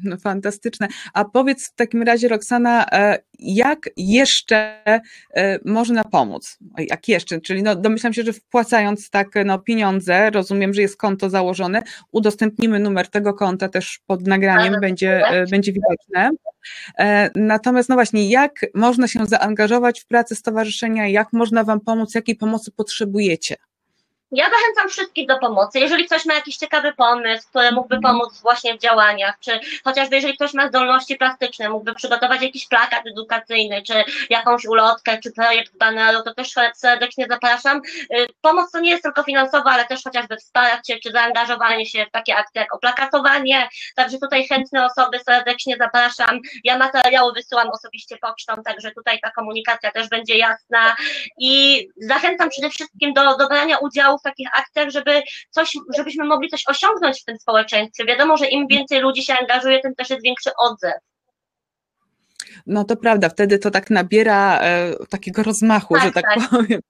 No, 0.05 0.17
fantastyczne. 0.17 0.89
A 1.15 1.25
powiedz 1.25 1.69
w 1.69 1.75
takim 1.75 2.03
razie, 2.03 2.29
Roxana, 2.29 2.87
e, 2.93 3.19
jak 3.39 3.89
jeszcze 3.97 4.83
e, 5.35 5.59
można 5.65 6.05
pomóc? 6.05 6.59
Jak 6.79 7.09
jeszcze? 7.09 7.41
Czyli 7.41 7.63
no, 7.63 7.77
domyślam 7.77 8.13
się, 8.13 8.23
że 8.23 8.33
wpłacając 8.33 9.11
tak 9.11 9.29
no, 9.45 9.59
pieniądze, 9.59 10.31
rozumiem, 10.31 10.75
że 10.75 10.83
jest 10.83 10.97
konto 10.97 11.31
założone, 11.31 11.83
udostępnimy 12.13 12.79
numer 12.79 13.09
tego 13.09 13.35
konta 13.35 13.69
też 13.69 14.01
pod 14.07 14.27
nagraniem, 14.27 14.75
będzie, 14.81 15.27
e, 15.27 15.47
będzie 15.47 15.73
widoczne. 15.73 16.31
Natomiast 17.35 17.89
no 17.89 17.95
właśnie, 17.95 18.31
jak 18.31 18.67
można 18.75 19.09
się 19.09 19.27
zaangażować 19.27 20.01
w 20.01 20.07
pracę 20.07 20.35
stowarzyszenia, 20.35 21.09
jak 21.09 21.33
można 21.33 21.65
Wam 21.65 21.81
pomóc, 21.81 22.15
jakiej 22.15 22.37
pomocy 22.37 22.71
potrzebujecie? 22.71 23.57
Ja 24.33 24.45
zachęcam 24.45 24.89
wszystkich 24.89 25.27
do 25.27 25.39
pomocy. 25.39 25.79
Jeżeli 25.79 26.07
ktoś 26.07 26.25
ma 26.25 26.35
jakiś 26.35 26.57
ciekawy 26.57 26.93
pomysł, 26.93 27.49
który 27.49 27.73
mógłby 27.73 27.97
mhm. 27.97 28.15
pomóc 28.15 28.41
właśnie 28.41 28.75
w 28.75 28.81
działaniach, 28.81 29.39
czy 29.41 29.61
chociażby 29.85 30.17
jeżeli 30.17 30.35
ktoś 30.35 30.55
ma 30.55 30.69
zdolności 30.69 31.17
plastyczne, 31.17 31.69
mógłby 31.69 31.95
przygotować 31.95 32.43
jakiś 32.43 32.67
plakat 32.69 33.07
edukacyjny, 33.07 33.83
czy 33.83 34.05
jakąś 34.31 34.65
ulotkę, 34.65 35.19
czy 35.19 35.33
projekt 35.33 35.79
baneru, 35.79 36.23
to 36.23 36.35
też 36.35 36.55
serdecznie 36.75 37.27
zapraszam. 37.31 37.83
Y, 38.15 38.27
pomoc 38.41 38.71
to 38.71 38.81
nie 38.81 38.91
jest 38.91 39.03
tylko 39.03 39.23
finansowa, 39.23 39.71
ale 39.71 39.85
też 39.85 40.03
chociażby 40.05 40.37
wsparcie, 40.37 40.99
czy 40.99 41.13
zaangażowanie 41.13 41.87
się 41.87 42.07
w 42.07 42.11
takie 42.11 42.37
akcje 42.37 42.61
jak 42.61 42.75
oplakatowanie. 42.75 43.69
Także 43.97 44.19
tutaj 44.19 44.49
chętne 44.49 44.87
osoby 44.87 45.19
serdecznie 45.19 45.77
zapraszam. 45.79 46.41
Ja 46.65 46.79
materiały 46.79 47.33
wysyłam 47.33 47.71
osobiście 47.71 48.17
pocztą, 48.17 48.55
także 48.65 48.91
tutaj 48.91 49.21
ta 49.21 49.31
komunikacja 49.31 49.91
też 49.91 50.09
będzie 50.09 50.39
jasna 50.39 50.97
i 51.39 51.87
zachęcam 51.97 52.49
przede 52.49 52.71
wszystkim 52.71 53.13
do, 53.13 53.37
do 53.37 53.49
brania 53.49 53.79
udziału 53.79 54.20
w 54.21 54.23
takich 54.23 54.49
akcjach, 54.53 54.91
żeby 54.91 55.23
coś, 55.51 55.73
żebyśmy 55.97 56.25
mogli 56.25 56.49
coś 56.49 56.65
osiągnąć 56.69 57.23
w 57.23 57.25
tym 57.25 57.39
społeczeństwie. 57.39 58.05
Wiadomo, 58.05 58.37
że 58.37 58.47
im 58.47 58.67
więcej 58.69 59.01
ludzi 59.01 59.23
się 59.23 59.35
angażuje, 59.35 59.81
tym 59.81 59.95
też 59.95 60.11
jest 60.11 60.23
większy 60.23 60.51
odzew. 60.59 60.95
No 62.67 62.85
to 62.85 62.97
prawda, 62.97 63.29
wtedy 63.29 63.59
to 63.59 63.71
tak 63.71 63.91
nabiera 63.91 64.61
e, 64.61 64.93
takiego 65.09 65.43
rozmachu, 65.43 65.95
tak, 65.95 66.05
że 66.05 66.13
tak, 66.13 66.25
tak. 66.25 66.51
powiem. 66.51 66.81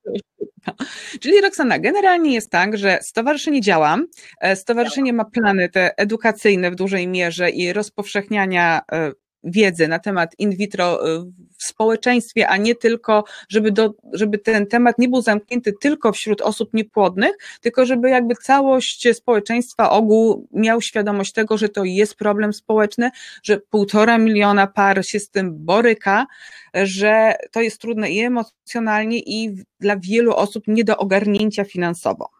Czyli 1.22 1.40
Roxana, 1.40 1.78
generalnie 1.78 2.34
jest 2.34 2.50
tak, 2.50 2.78
że 2.78 2.98
stowarzyszenie 3.02 3.60
działa, 3.60 3.98
e, 4.40 4.56
stowarzyszenie 4.56 5.12
ma 5.12 5.24
plany 5.24 5.68
te 5.68 5.94
edukacyjne 5.96 6.70
w 6.70 6.74
dużej 6.74 7.08
mierze 7.08 7.50
i 7.50 7.72
rozpowszechniania 7.72 8.80
e, 8.92 9.12
wiedzy 9.44 9.88
na 9.88 9.98
temat 9.98 10.34
in 10.38 10.56
vitro 10.56 11.08
y, 11.16 11.20
w 11.58 11.64
społeczeństwie, 11.64 12.48
a 12.48 12.56
nie 12.56 12.74
tylko, 12.74 13.24
żeby, 13.48 13.72
do, 13.72 13.94
żeby 14.12 14.38
ten 14.38 14.66
temat 14.66 14.98
nie 14.98 15.08
był 15.08 15.22
zamknięty 15.22 15.72
tylko 15.80 16.12
wśród 16.12 16.40
osób 16.40 16.74
niepłodnych, 16.74 17.32
tylko 17.60 17.86
żeby 17.86 18.10
jakby 18.10 18.34
całość 18.34 19.08
społeczeństwa, 19.12 19.90
ogół 19.90 20.48
miał 20.52 20.80
świadomość 20.80 21.32
tego, 21.32 21.58
że 21.58 21.68
to 21.68 21.84
jest 21.84 22.14
problem 22.14 22.52
społeczny, 22.52 23.10
że 23.42 23.58
półtora 23.58 24.18
miliona 24.18 24.66
par 24.66 25.06
się 25.06 25.20
z 25.20 25.30
tym 25.30 25.64
boryka, 25.64 26.26
że 26.74 27.34
to 27.52 27.60
jest 27.60 27.80
trudne 27.80 28.10
i 28.10 28.20
emocjonalnie 28.20 29.18
i 29.18 29.64
dla 29.80 29.96
wielu 29.96 30.34
osób 30.34 30.64
nie 30.66 30.84
do 30.84 30.96
ogarnięcia 30.96 31.64
finansowo. 31.64 32.39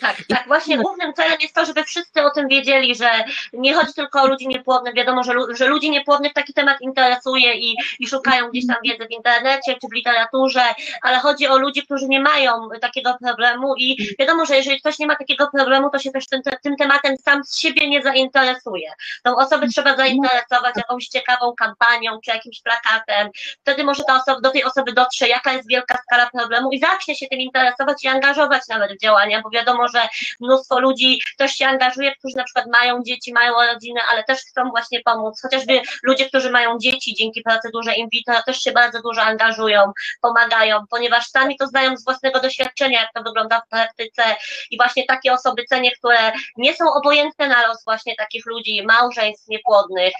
Tak, 0.00 0.16
tak. 0.28 0.46
Właśnie 0.46 0.78
głównym 0.78 1.12
celem 1.12 1.40
jest 1.40 1.54
to, 1.54 1.64
żeby 1.64 1.84
wszyscy 1.84 2.22
o 2.22 2.30
tym 2.30 2.48
wiedzieli, 2.48 2.94
że 2.94 3.10
nie 3.52 3.74
chodzi 3.74 3.94
tylko 3.94 4.22
o 4.22 4.26
ludzi 4.26 4.48
niepłodnych. 4.48 4.94
Wiadomo, 4.94 5.24
że, 5.24 5.32
że 5.50 5.66
ludzi 5.66 5.90
niepłodnych 5.90 6.32
taki 6.32 6.54
temat 6.54 6.80
interesuje 6.80 7.54
i, 7.54 7.76
i 7.98 8.08
szukają 8.08 8.50
gdzieś 8.50 8.66
tam 8.66 8.76
wiedzy 8.84 9.06
w 9.06 9.10
internecie 9.10 9.74
czy 9.80 9.88
w 9.88 9.92
literaturze, 9.92 10.64
ale 11.02 11.18
chodzi 11.18 11.48
o 11.48 11.58
ludzi, 11.58 11.82
którzy 11.82 12.08
nie 12.08 12.20
mają 12.20 12.68
takiego 12.80 13.16
problemu 13.22 13.74
i 13.76 14.14
wiadomo, 14.18 14.46
że 14.46 14.56
jeżeli 14.56 14.80
ktoś 14.80 14.98
nie 14.98 15.06
ma 15.06 15.16
takiego 15.16 15.48
problemu, 15.54 15.90
to 15.90 15.98
się 15.98 16.10
też 16.10 16.26
tym, 16.26 16.42
tym 16.62 16.76
tematem 16.76 17.16
sam 17.16 17.44
z 17.44 17.58
siebie 17.58 17.88
nie 17.88 18.02
zainteresuje. 18.02 18.92
Tą 19.22 19.36
osobę 19.36 19.68
trzeba 19.68 19.96
zainteresować 19.96 20.76
jakąś 20.76 21.06
ciekawą 21.06 21.54
kampanią 21.54 22.20
czy 22.24 22.30
jakimś 22.30 22.62
plakatem. 22.62 23.28
Wtedy 23.60 23.84
może 23.84 24.02
ta 24.04 24.16
osoba, 24.16 24.40
do 24.40 24.50
tej 24.50 24.64
osoby 24.64 24.92
dotrze, 24.92 25.28
jaka 25.28 25.52
jest 25.52 25.68
wielka 25.68 25.98
skala 26.02 26.30
problemu 26.30 26.70
i 26.72 26.78
zacznie 26.78 27.16
się 27.16 27.26
tym 27.26 27.40
interesować 27.40 28.04
i 28.04 28.08
angażować 28.08 28.62
nawet 28.68 28.92
w 28.92 29.00
działania, 29.00 29.40
bo 29.42 29.50
wiadomo, 29.50 29.85
że 29.88 30.08
mnóstwo 30.40 30.80
ludzi 30.80 31.20
też 31.38 31.52
się 31.52 31.66
angażuje, 31.66 32.16
którzy 32.16 32.36
na 32.36 32.44
przykład 32.44 32.66
mają 32.72 33.02
dzieci, 33.02 33.32
mają 33.32 33.52
rodzinę, 33.72 34.00
ale 34.10 34.24
też 34.24 34.40
chcą 34.40 34.68
właśnie 34.70 35.00
pomóc. 35.04 35.40
Chociażby 35.42 35.80
ludzie, 36.02 36.26
którzy 36.26 36.50
mają 36.50 36.78
dzieci 36.78 37.14
dzięki 37.14 37.42
procedurze 37.42 37.94
in 37.94 38.08
vitro 38.12 38.42
też 38.46 38.58
się 38.60 38.72
bardzo 38.72 39.02
dużo 39.02 39.22
angażują, 39.22 39.92
pomagają, 40.20 40.84
ponieważ 40.90 41.26
sami 41.26 41.56
to 41.56 41.66
znają 41.66 41.96
z 41.96 42.04
własnego 42.04 42.40
doświadczenia, 42.40 43.00
jak 43.00 43.12
to 43.14 43.22
wygląda 43.22 43.60
w 43.60 43.68
praktyce 43.68 44.22
i 44.70 44.76
właśnie 44.76 45.04
takie 45.04 45.32
osoby 45.32 45.64
cenię, 45.64 45.92
które 45.92 46.32
nie 46.56 46.74
są 46.74 46.84
obojętne 46.92 47.48
na 47.48 47.66
los 47.66 47.84
właśnie 47.84 48.16
takich 48.16 48.46
ludzi, 48.46 48.82
małżeństw 48.86 49.48
niepłodnych 49.48 50.12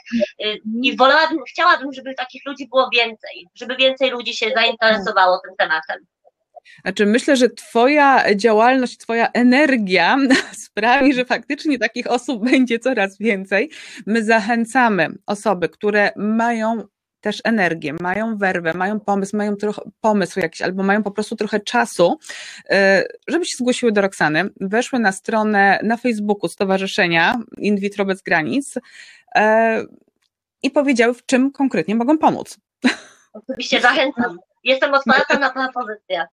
i 0.83 0.97
wolałabym, 0.97 1.39
chciałabym, 1.49 1.93
żeby 1.93 2.15
takich 2.15 2.47
ludzi 2.47 2.69
było 2.69 2.89
więcej, 2.93 3.49
żeby 3.55 3.77
więcej 3.77 4.11
ludzi 4.11 4.35
się 4.35 4.51
zainteresowało 4.55 5.41
tym 5.45 5.57
tematem. 5.57 6.16
Znaczy, 6.83 7.07
myślę, 7.07 7.37
że 7.37 7.51
Twoja 7.51 8.35
działalność, 8.35 8.99
Twoja 8.99 9.29
energia 9.33 10.17
sprawi, 10.65 11.15
że 11.15 11.25
faktycznie 11.25 11.79
takich 11.79 12.07
osób 12.07 12.45
będzie 12.51 12.79
coraz 12.79 13.19
więcej. 13.19 13.71
My 14.07 14.25
zachęcamy 14.25 15.09
osoby, 15.27 15.69
które 15.69 16.11
mają 16.17 16.83
też 17.21 17.41
energię, 17.45 17.95
mają 18.01 18.37
werwę, 18.37 18.75
mają 18.75 19.01
pomysł, 19.01 19.37
mają 19.37 19.57
trochę 19.57 19.83
pomysł 20.01 20.41
jakiś, 20.41 20.63
albo 20.63 20.83
mają 20.83 21.03
po 21.03 21.11
prostu 21.11 21.37
trochę 21.37 21.61
czasu, 21.61 22.19
e, 22.71 23.05
żeby 23.29 23.45
się 23.45 23.57
zgłosiły 23.57 23.93
do 23.93 24.01
Roxany, 24.01 24.51
weszły 24.61 24.99
na 24.99 25.13
stronę 25.13 25.81
na 25.83 25.97
Facebooku 25.97 26.49
Stowarzyszenia 26.49 27.35
In 27.59 27.77
Vitro 27.77 28.05
Bez 28.05 28.23
Granic 28.23 28.75
e, 29.35 29.85
i 30.63 30.71
powiedziały, 30.71 31.15
w 31.15 31.27
czym 31.27 31.53
konkretnie 31.53 31.95
mogą 31.95 32.19
pomóc. 32.19 32.59
Oczywiście 33.33 33.81
zachęcam. 33.81 34.39
Jestem 34.65 34.95
otwarta 34.95 35.39
na 35.39 35.51
propozycje. 35.51 36.27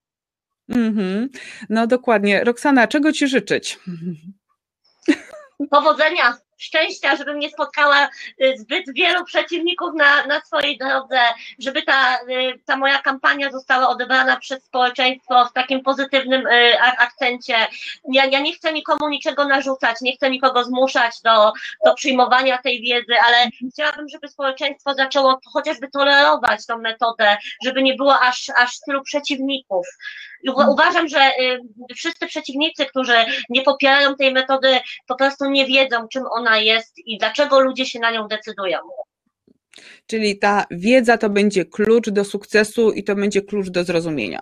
Mm-hmm. 0.70 1.28
No 1.70 1.88
dokładnie. 1.88 2.44
Roxana, 2.44 2.88
czego 2.88 3.12
Ci 3.12 3.28
życzyć? 3.28 3.80
Powodzenia. 5.72 6.38
Szczęścia, 6.58 7.16
żebym 7.16 7.40
nie 7.40 7.50
spotkała 7.50 8.10
y, 8.42 8.58
zbyt 8.58 8.94
wielu 8.94 9.26
przeciwników 9.26 9.94
na, 9.96 10.26
na 10.26 10.42
swojej 10.42 10.78
drodze, 10.78 11.20
żeby 11.60 11.82
ta, 11.82 12.18
y, 12.22 12.60
ta 12.66 12.78
moja 12.78 13.02
kampania 13.02 13.52
została 13.52 13.90
odebrana 13.90 14.38
przez 14.38 14.64
społeczeństwo 14.64 15.46
w 15.46 15.54
takim 15.54 15.84
pozytywnym 15.84 16.48
y, 16.48 16.80
akcencie. 16.80 17.56
Ja, 18.12 18.26
ja 18.26 18.40
nie 18.40 18.54
chcę 18.54 18.74
nikomu 18.74 19.10
niczego 19.10 19.48
narzucać, 19.48 19.98
nie 20.02 20.16
chcę 20.16 20.30
nikogo 20.30 20.64
zmuszać 20.64 21.22
do, 21.24 21.54
do 21.86 21.94
przyjmowania 21.94 22.58
tej 22.58 22.82
wiedzy, 22.82 23.14
ale 23.26 23.50
chciałabym, 23.74 24.10
żeby 24.10 24.28
społeczeństwo 24.28 24.94
zaczęło 24.94 25.40
chociażby 25.54 25.88
tolerować 25.90 26.66
tą 26.66 26.78
metodę, 26.78 27.38
żeby 27.64 27.84
nie 27.84 27.94
było 27.94 28.20
aż, 28.20 28.52
aż 28.58 28.80
tylu 28.80 29.04
przeciwników. 29.04 29.88
Uważam, 30.68 31.08
że 31.08 31.32
wszyscy 31.96 32.28
przeciwnicy, 32.28 32.86
którzy 32.86 33.16
nie 33.50 33.62
popierają 33.62 34.16
tej 34.16 34.34
metody, 34.34 34.80
po 35.08 35.16
prostu 35.16 35.50
nie 35.50 35.66
wiedzą, 35.66 36.08
czym 36.08 36.24
ona 36.44 36.58
jest 36.58 36.94
i 37.06 37.18
dlaczego 37.18 37.60
ludzie 37.60 37.86
się 37.86 38.00
na 38.00 38.12
nią 38.12 38.28
decydują. 38.28 38.78
Czyli 40.08 40.40
ta 40.40 40.66
wiedza 40.72 41.18
to 41.18 41.30
będzie 41.30 41.66
klucz 41.66 42.10
do 42.10 42.26
sukcesu 42.26 42.92
i 42.92 43.04
to 43.04 43.16
będzie 43.16 43.42
klucz 43.42 43.70
do 43.70 43.84
zrozumienia. 43.84 44.42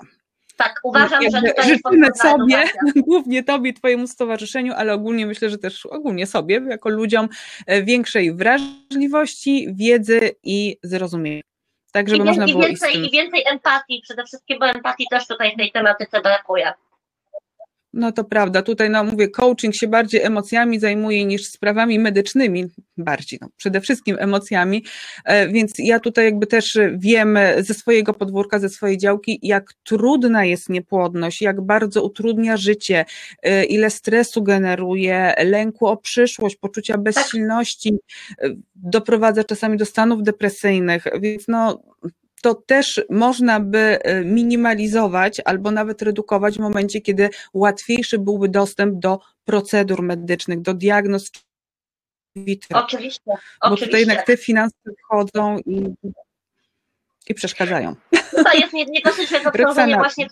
Tak, 0.57 0.79
uważam, 0.83 1.23
że 1.23 1.41
tutaj 1.41 1.65
życzymy 1.65 2.07
sobie, 2.15 2.57
edukacja. 2.57 2.81
głównie 3.07 3.43
tobie, 3.43 3.73
twojemu 3.73 4.07
stowarzyszeniu, 4.07 4.73
ale 4.77 4.93
ogólnie 4.93 5.25
myślę, 5.25 5.49
że 5.49 5.57
też 5.57 5.85
ogólnie 5.85 6.27
sobie, 6.27 6.61
jako 6.69 6.89
ludziom, 6.89 7.29
e, 7.67 7.83
większej 7.83 8.33
wrażliwości, 8.33 9.67
wiedzy 9.73 10.31
i 10.43 10.77
zrozumienia. 10.83 11.41
Tak, 11.91 12.09
żeby 12.09 12.23
I, 12.23 12.25
można 12.25 12.45
i 12.45 12.51
było 12.51 12.63
więcej, 12.63 13.05
I 13.05 13.11
więcej 13.11 13.43
empatii, 13.47 14.01
przede 14.03 14.23
wszystkim, 14.25 14.59
bo 14.59 14.65
empatii 14.65 15.05
też 15.11 15.27
tutaj 15.27 15.53
w 15.53 15.57
tej 15.57 15.71
tematyce 15.71 16.21
brakuje. 16.21 16.73
No 17.93 18.11
to 18.11 18.23
prawda, 18.23 18.61
tutaj 18.61 18.89
no 18.89 19.03
mówię, 19.03 19.29
coaching 19.29 19.75
się 19.75 19.87
bardziej 19.87 20.21
emocjami 20.21 20.79
zajmuje 20.79 21.25
niż 21.25 21.45
sprawami 21.45 21.99
medycznymi, 21.99 22.65
bardziej, 22.97 23.39
no 23.41 23.49
przede 23.57 23.81
wszystkim 23.81 24.17
emocjami, 24.19 24.85
e, 25.25 25.47
więc 25.47 25.73
ja 25.77 25.99
tutaj 25.99 26.25
jakby 26.25 26.47
też 26.47 26.79
wiem 26.97 27.39
ze 27.59 27.73
swojego 27.73 28.13
podwórka, 28.13 28.59
ze 28.59 28.69
swojej 28.69 28.97
działki, 28.97 29.39
jak 29.41 29.73
trudna 29.83 30.45
jest 30.45 30.69
niepłodność, 30.69 31.41
jak 31.41 31.61
bardzo 31.61 32.03
utrudnia 32.03 32.57
życie, 32.57 33.05
e, 33.43 33.63
ile 33.63 33.89
stresu 33.89 34.43
generuje, 34.43 35.33
lęku 35.45 35.87
o 35.87 35.97
przyszłość, 35.97 36.55
poczucia 36.55 36.97
bezsilności, 36.97 37.97
e, 38.41 38.49
doprowadza 38.75 39.43
czasami 39.43 39.77
do 39.77 39.85
stanów 39.85 40.23
depresyjnych, 40.23 41.07
więc 41.21 41.47
no 41.47 41.83
to 42.41 42.55
też 42.55 43.01
można 43.09 43.59
by 43.59 43.77
e, 43.77 44.25
minimalizować 44.25 45.41
albo 45.45 45.71
nawet 45.71 46.01
redukować 46.01 46.57
w 46.57 46.59
momencie, 46.59 47.01
kiedy 47.01 47.29
łatwiejszy 47.53 48.19
byłby 48.19 48.49
dostęp 48.49 48.99
do 48.99 49.19
procedur 49.45 50.01
medycznych, 50.01 50.61
do 50.61 50.73
diagnoz. 50.73 51.31
Oczywiście. 52.73 53.23
Bo 53.27 53.35
oczywiście. 53.61 53.85
tutaj 53.85 53.99
jednak 53.99 54.25
te 54.25 54.37
finanse 54.37 54.75
wchodzą 55.03 55.57
i, 55.59 55.93
i 57.27 57.33
przeszkadzają. 57.33 57.95
To 58.31 58.57
jest 58.57 58.73
nie, 58.73 58.85
nie 58.85 59.01
dosyć 59.01 59.31
jest 59.31 59.47
obciążenie 59.47 59.95
właśnie, 59.95 60.27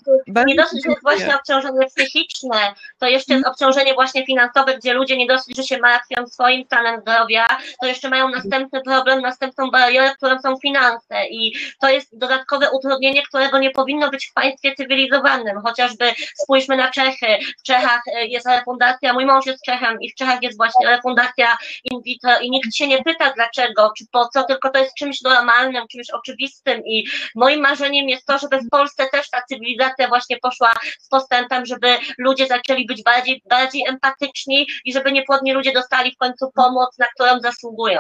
nie 0.45 0.55
dosyć 0.55 0.85
jest 0.85 1.01
właśnie 1.01 1.35
obciążenie 1.35 1.87
psychiczne, 1.95 2.73
to 2.99 3.07
jeszcze 3.07 3.33
jest 3.33 3.47
obciążenie 3.47 3.93
właśnie 3.93 4.25
finansowe, 4.25 4.77
gdzie 4.77 4.93
ludzie 4.93 5.17
nie 5.17 5.27
dosyć, 5.27 5.57
że 5.57 5.63
się 5.63 5.77
martwią 5.77 6.27
swoim 6.27 6.65
stanem 6.65 7.01
zdrowia, 7.01 7.47
to 7.81 7.87
jeszcze 7.87 8.09
mają 8.09 8.29
następny 8.29 8.81
problem, 8.81 9.21
następną 9.21 9.71
barierę, 9.71 10.11
którą 10.15 10.39
są 10.39 10.57
finanse. 10.57 11.27
I 11.29 11.53
to 11.79 11.89
jest 11.89 12.17
dodatkowe 12.17 12.71
utrudnienie, 12.71 13.23
którego 13.23 13.59
nie 13.59 13.71
powinno 13.71 14.09
być 14.09 14.25
w 14.25 14.33
państwie 14.33 14.75
cywilizowanym, 14.75 15.61
chociażby 15.61 16.11
spójrzmy 16.43 16.77
na 16.77 16.91
Czechy, 16.91 17.27
w 17.59 17.63
Czechach 17.63 18.01
e, 18.07 18.27
jest 18.27 18.47
refundacja, 18.47 19.13
mój 19.13 19.25
mąż 19.25 19.45
jest 19.45 19.63
Czechem 19.63 20.01
i 20.01 20.11
w 20.11 20.15
Czechach 20.15 20.43
jest 20.43 20.57
właśnie 20.57 20.87
refundacja 20.87 21.57
in 21.91 22.01
vitro 22.01 22.39
i 22.39 22.49
nikt 22.49 22.75
się 22.75 22.87
nie 22.87 23.03
pyta 23.03 23.33
dlaczego, 23.35 23.91
czy 23.97 24.05
po 24.11 24.27
co, 24.27 24.43
tylko 24.43 24.69
to 24.69 24.79
jest 24.79 24.95
czymś 24.95 25.21
normalnym, 25.21 25.87
czymś 25.87 26.09
oczywistym. 26.09 26.81
I 26.85 27.07
moim 27.35 27.61
marzeniem 27.61 27.88
marzeniem 27.89 28.09
jest 28.09 28.25
to, 28.25 28.37
żeby 28.37 28.57
w 28.57 28.69
Polsce 28.69 29.07
też 29.11 29.29
ta 29.29 29.41
cywilizacja 29.49 30.07
właśnie 30.07 30.37
poszła 30.37 30.73
z 30.99 31.07
postępem, 31.07 31.65
żeby 31.65 31.87
ludzie 32.17 32.47
zaczęli 32.47 32.85
być 32.85 33.03
bardziej, 33.03 33.41
bardziej 33.49 33.83
empatyczni 33.87 34.67
i 34.85 34.93
żeby 34.93 35.11
niepłodni 35.11 35.53
ludzie 35.53 35.73
dostali 35.73 36.11
w 36.11 36.17
końcu 36.17 36.51
pomoc, 36.55 36.97
na 36.97 37.05
którą 37.15 37.39
zasługują. 37.39 37.99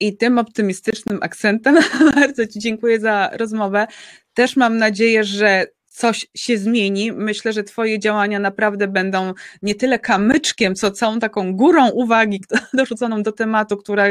I 0.00 0.16
tym 0.16 0.38
optymistycznym 0.38 1.18
akcentem 1.22 1.78
bardzo 2.14 2.46
Ci 2.46 2.58
dziękuję 2.58 3.00
za 3.00 3.30
rozmowę. 3.32 3.86
Też 4.34 4.56
mam 4.56 4.76
nadzieję, 4.76 5.24
że 5.24 5.66
coś 5.92 6.26
się 6.34 6.58
zmieni. 6.58 7.12
Myślę, 7.12 7.52
że 7.52 7.64
Twoje 7.64 7.98
działania 7.98 8.38
naprawdę 8.38 8.88
będą 8.88 9.32
nie 9.62 9.74
tyle 9.74 9.98
kamyczkiem, 9.98 10.74
co 10.74 10.90
całą 10.90 11.18
taką 11.18 11.56
górą 11.56 11.90
uwagi 11.90 12.40
dorzuconą 12.74 13.22
do 13.22 13.32
tematu, 13.32 13.76
która 13.76 14.04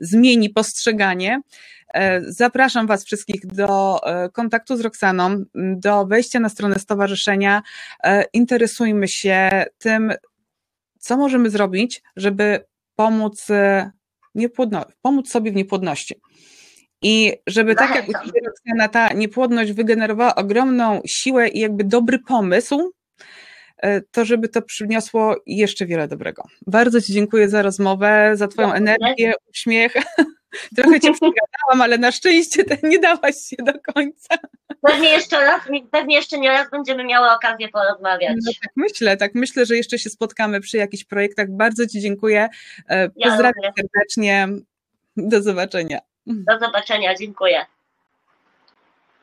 zmieni 0.00 0.50
postrzeganie. 0.50 1.40
E, 1.94 2.20
zapraszam 2.32 2.86
Was 2.86 3.04
wszystkich 3.04 3.46
do 3.46 4.00
e, 4.06 4.28
kontaktu 4.28 4.76
z 4.76 4.80
Roxaną, 4.80 5.44
do 5.54 6.06
wejścia 6.06 6.40
na 6.40 6.48
stronę 6.48 6.78
stowarzyszenia. 6.78 7.62
E, 8.04 8.24
interesujmy 8.32 9.08
się 9.08 9.64
tym, 9.78 10.12
co 10.98 11.16
możemy 11.16 11.50
zrobić, 11.50 12.02
żeby 12.16 12.64
pomóc, 12.96 13.46
pomóc 15.02 15.30
sobie 15.30 15.52
w 15.52 15.54
niepłodności. 15.54 16.14
I 17.04 17.32
żeby 17.46 17.74
tak 17.74 17.94
jak 17.94 18.08
u 18.08 18.12
Ciebie, 18.12 18.40
Roxana, 18.46 18.88
ta 18.88 19.12
niepłodność 19.12 19.72
wygenerowała 19.72 20.34
ogromną 20.34 21.02
siłę 21.06 21.48
i 21.48 21.60
jakby 21.60 21.84
dobry 21.84 22.18
pomysł, 22.18 22.92
to 24.10 24.24
żeby 24.24 24.48
to 24.48 24.62
przyniosło 24.62 25.36
jeszcze 25.46 25.86
wiele 25.86 26.08
dobrego. 26.08 26.42
Bardzo 26.66 27.00
Ci 27.00 27.12
dziękuję 27.12 27.48
za 27.48 27.62
rozmowę, 27.62 28.32
za 28.34 28.48
Twoją 28.48 28.72
energię, 28.72 29.32
uśmiech. 29.50 29.94
Trochę 30.76 31.00
cię 31.00 31.12
przegadałam, 31.12 31.82
ale 31.82 31.98
na 31.98 32.12
szczęście 32.12 32.64
nie 32.82 32.98
dałaś 32.98 33.34
się 33.36 33.56
do 33.58 33.72
końca. 33.92 34.38
Pewnie 34.82 35.08
jeszcze 35.08 35.40
raz, 35.40 35.60
pewnie 35.90 36.16
jeszcze 36.16 36.38
nie 36.38 36.48
raz 36.48 36.70
będziemy 36.70 37.04
miały 37.04 37.30
okazję 37.30 37.68
porozmawiać. 37.68 38.36
No, 38.44 38.52
tak 38.62 38.72
myślę, 38.76 39.16
tak 39.16 39.34
myślę, 39.34 39.66
że 39.66 39.76
jeszcze 39.76 39.98
się 39.98 40.10
spotkamy 40.10 40.60
przy 40.60 40.76
jakichś 40.76 41.04
projektach. 41.04 41.50
Bardzo 41.50 41.86
Ci 41.86 42.00
dziękuję. 42.00 42.48
E, 42.88 43.08
pozdrawiam 43.08 43.62
ja 43.62 43.72
serdecznie. 43.76 44.48
Do 45.16 45.42
zobaczenia. 45.42 45.98
Do 46.26 46.58
zobaczenia, 46.58 47.14
dziękuję. 47.14 47.66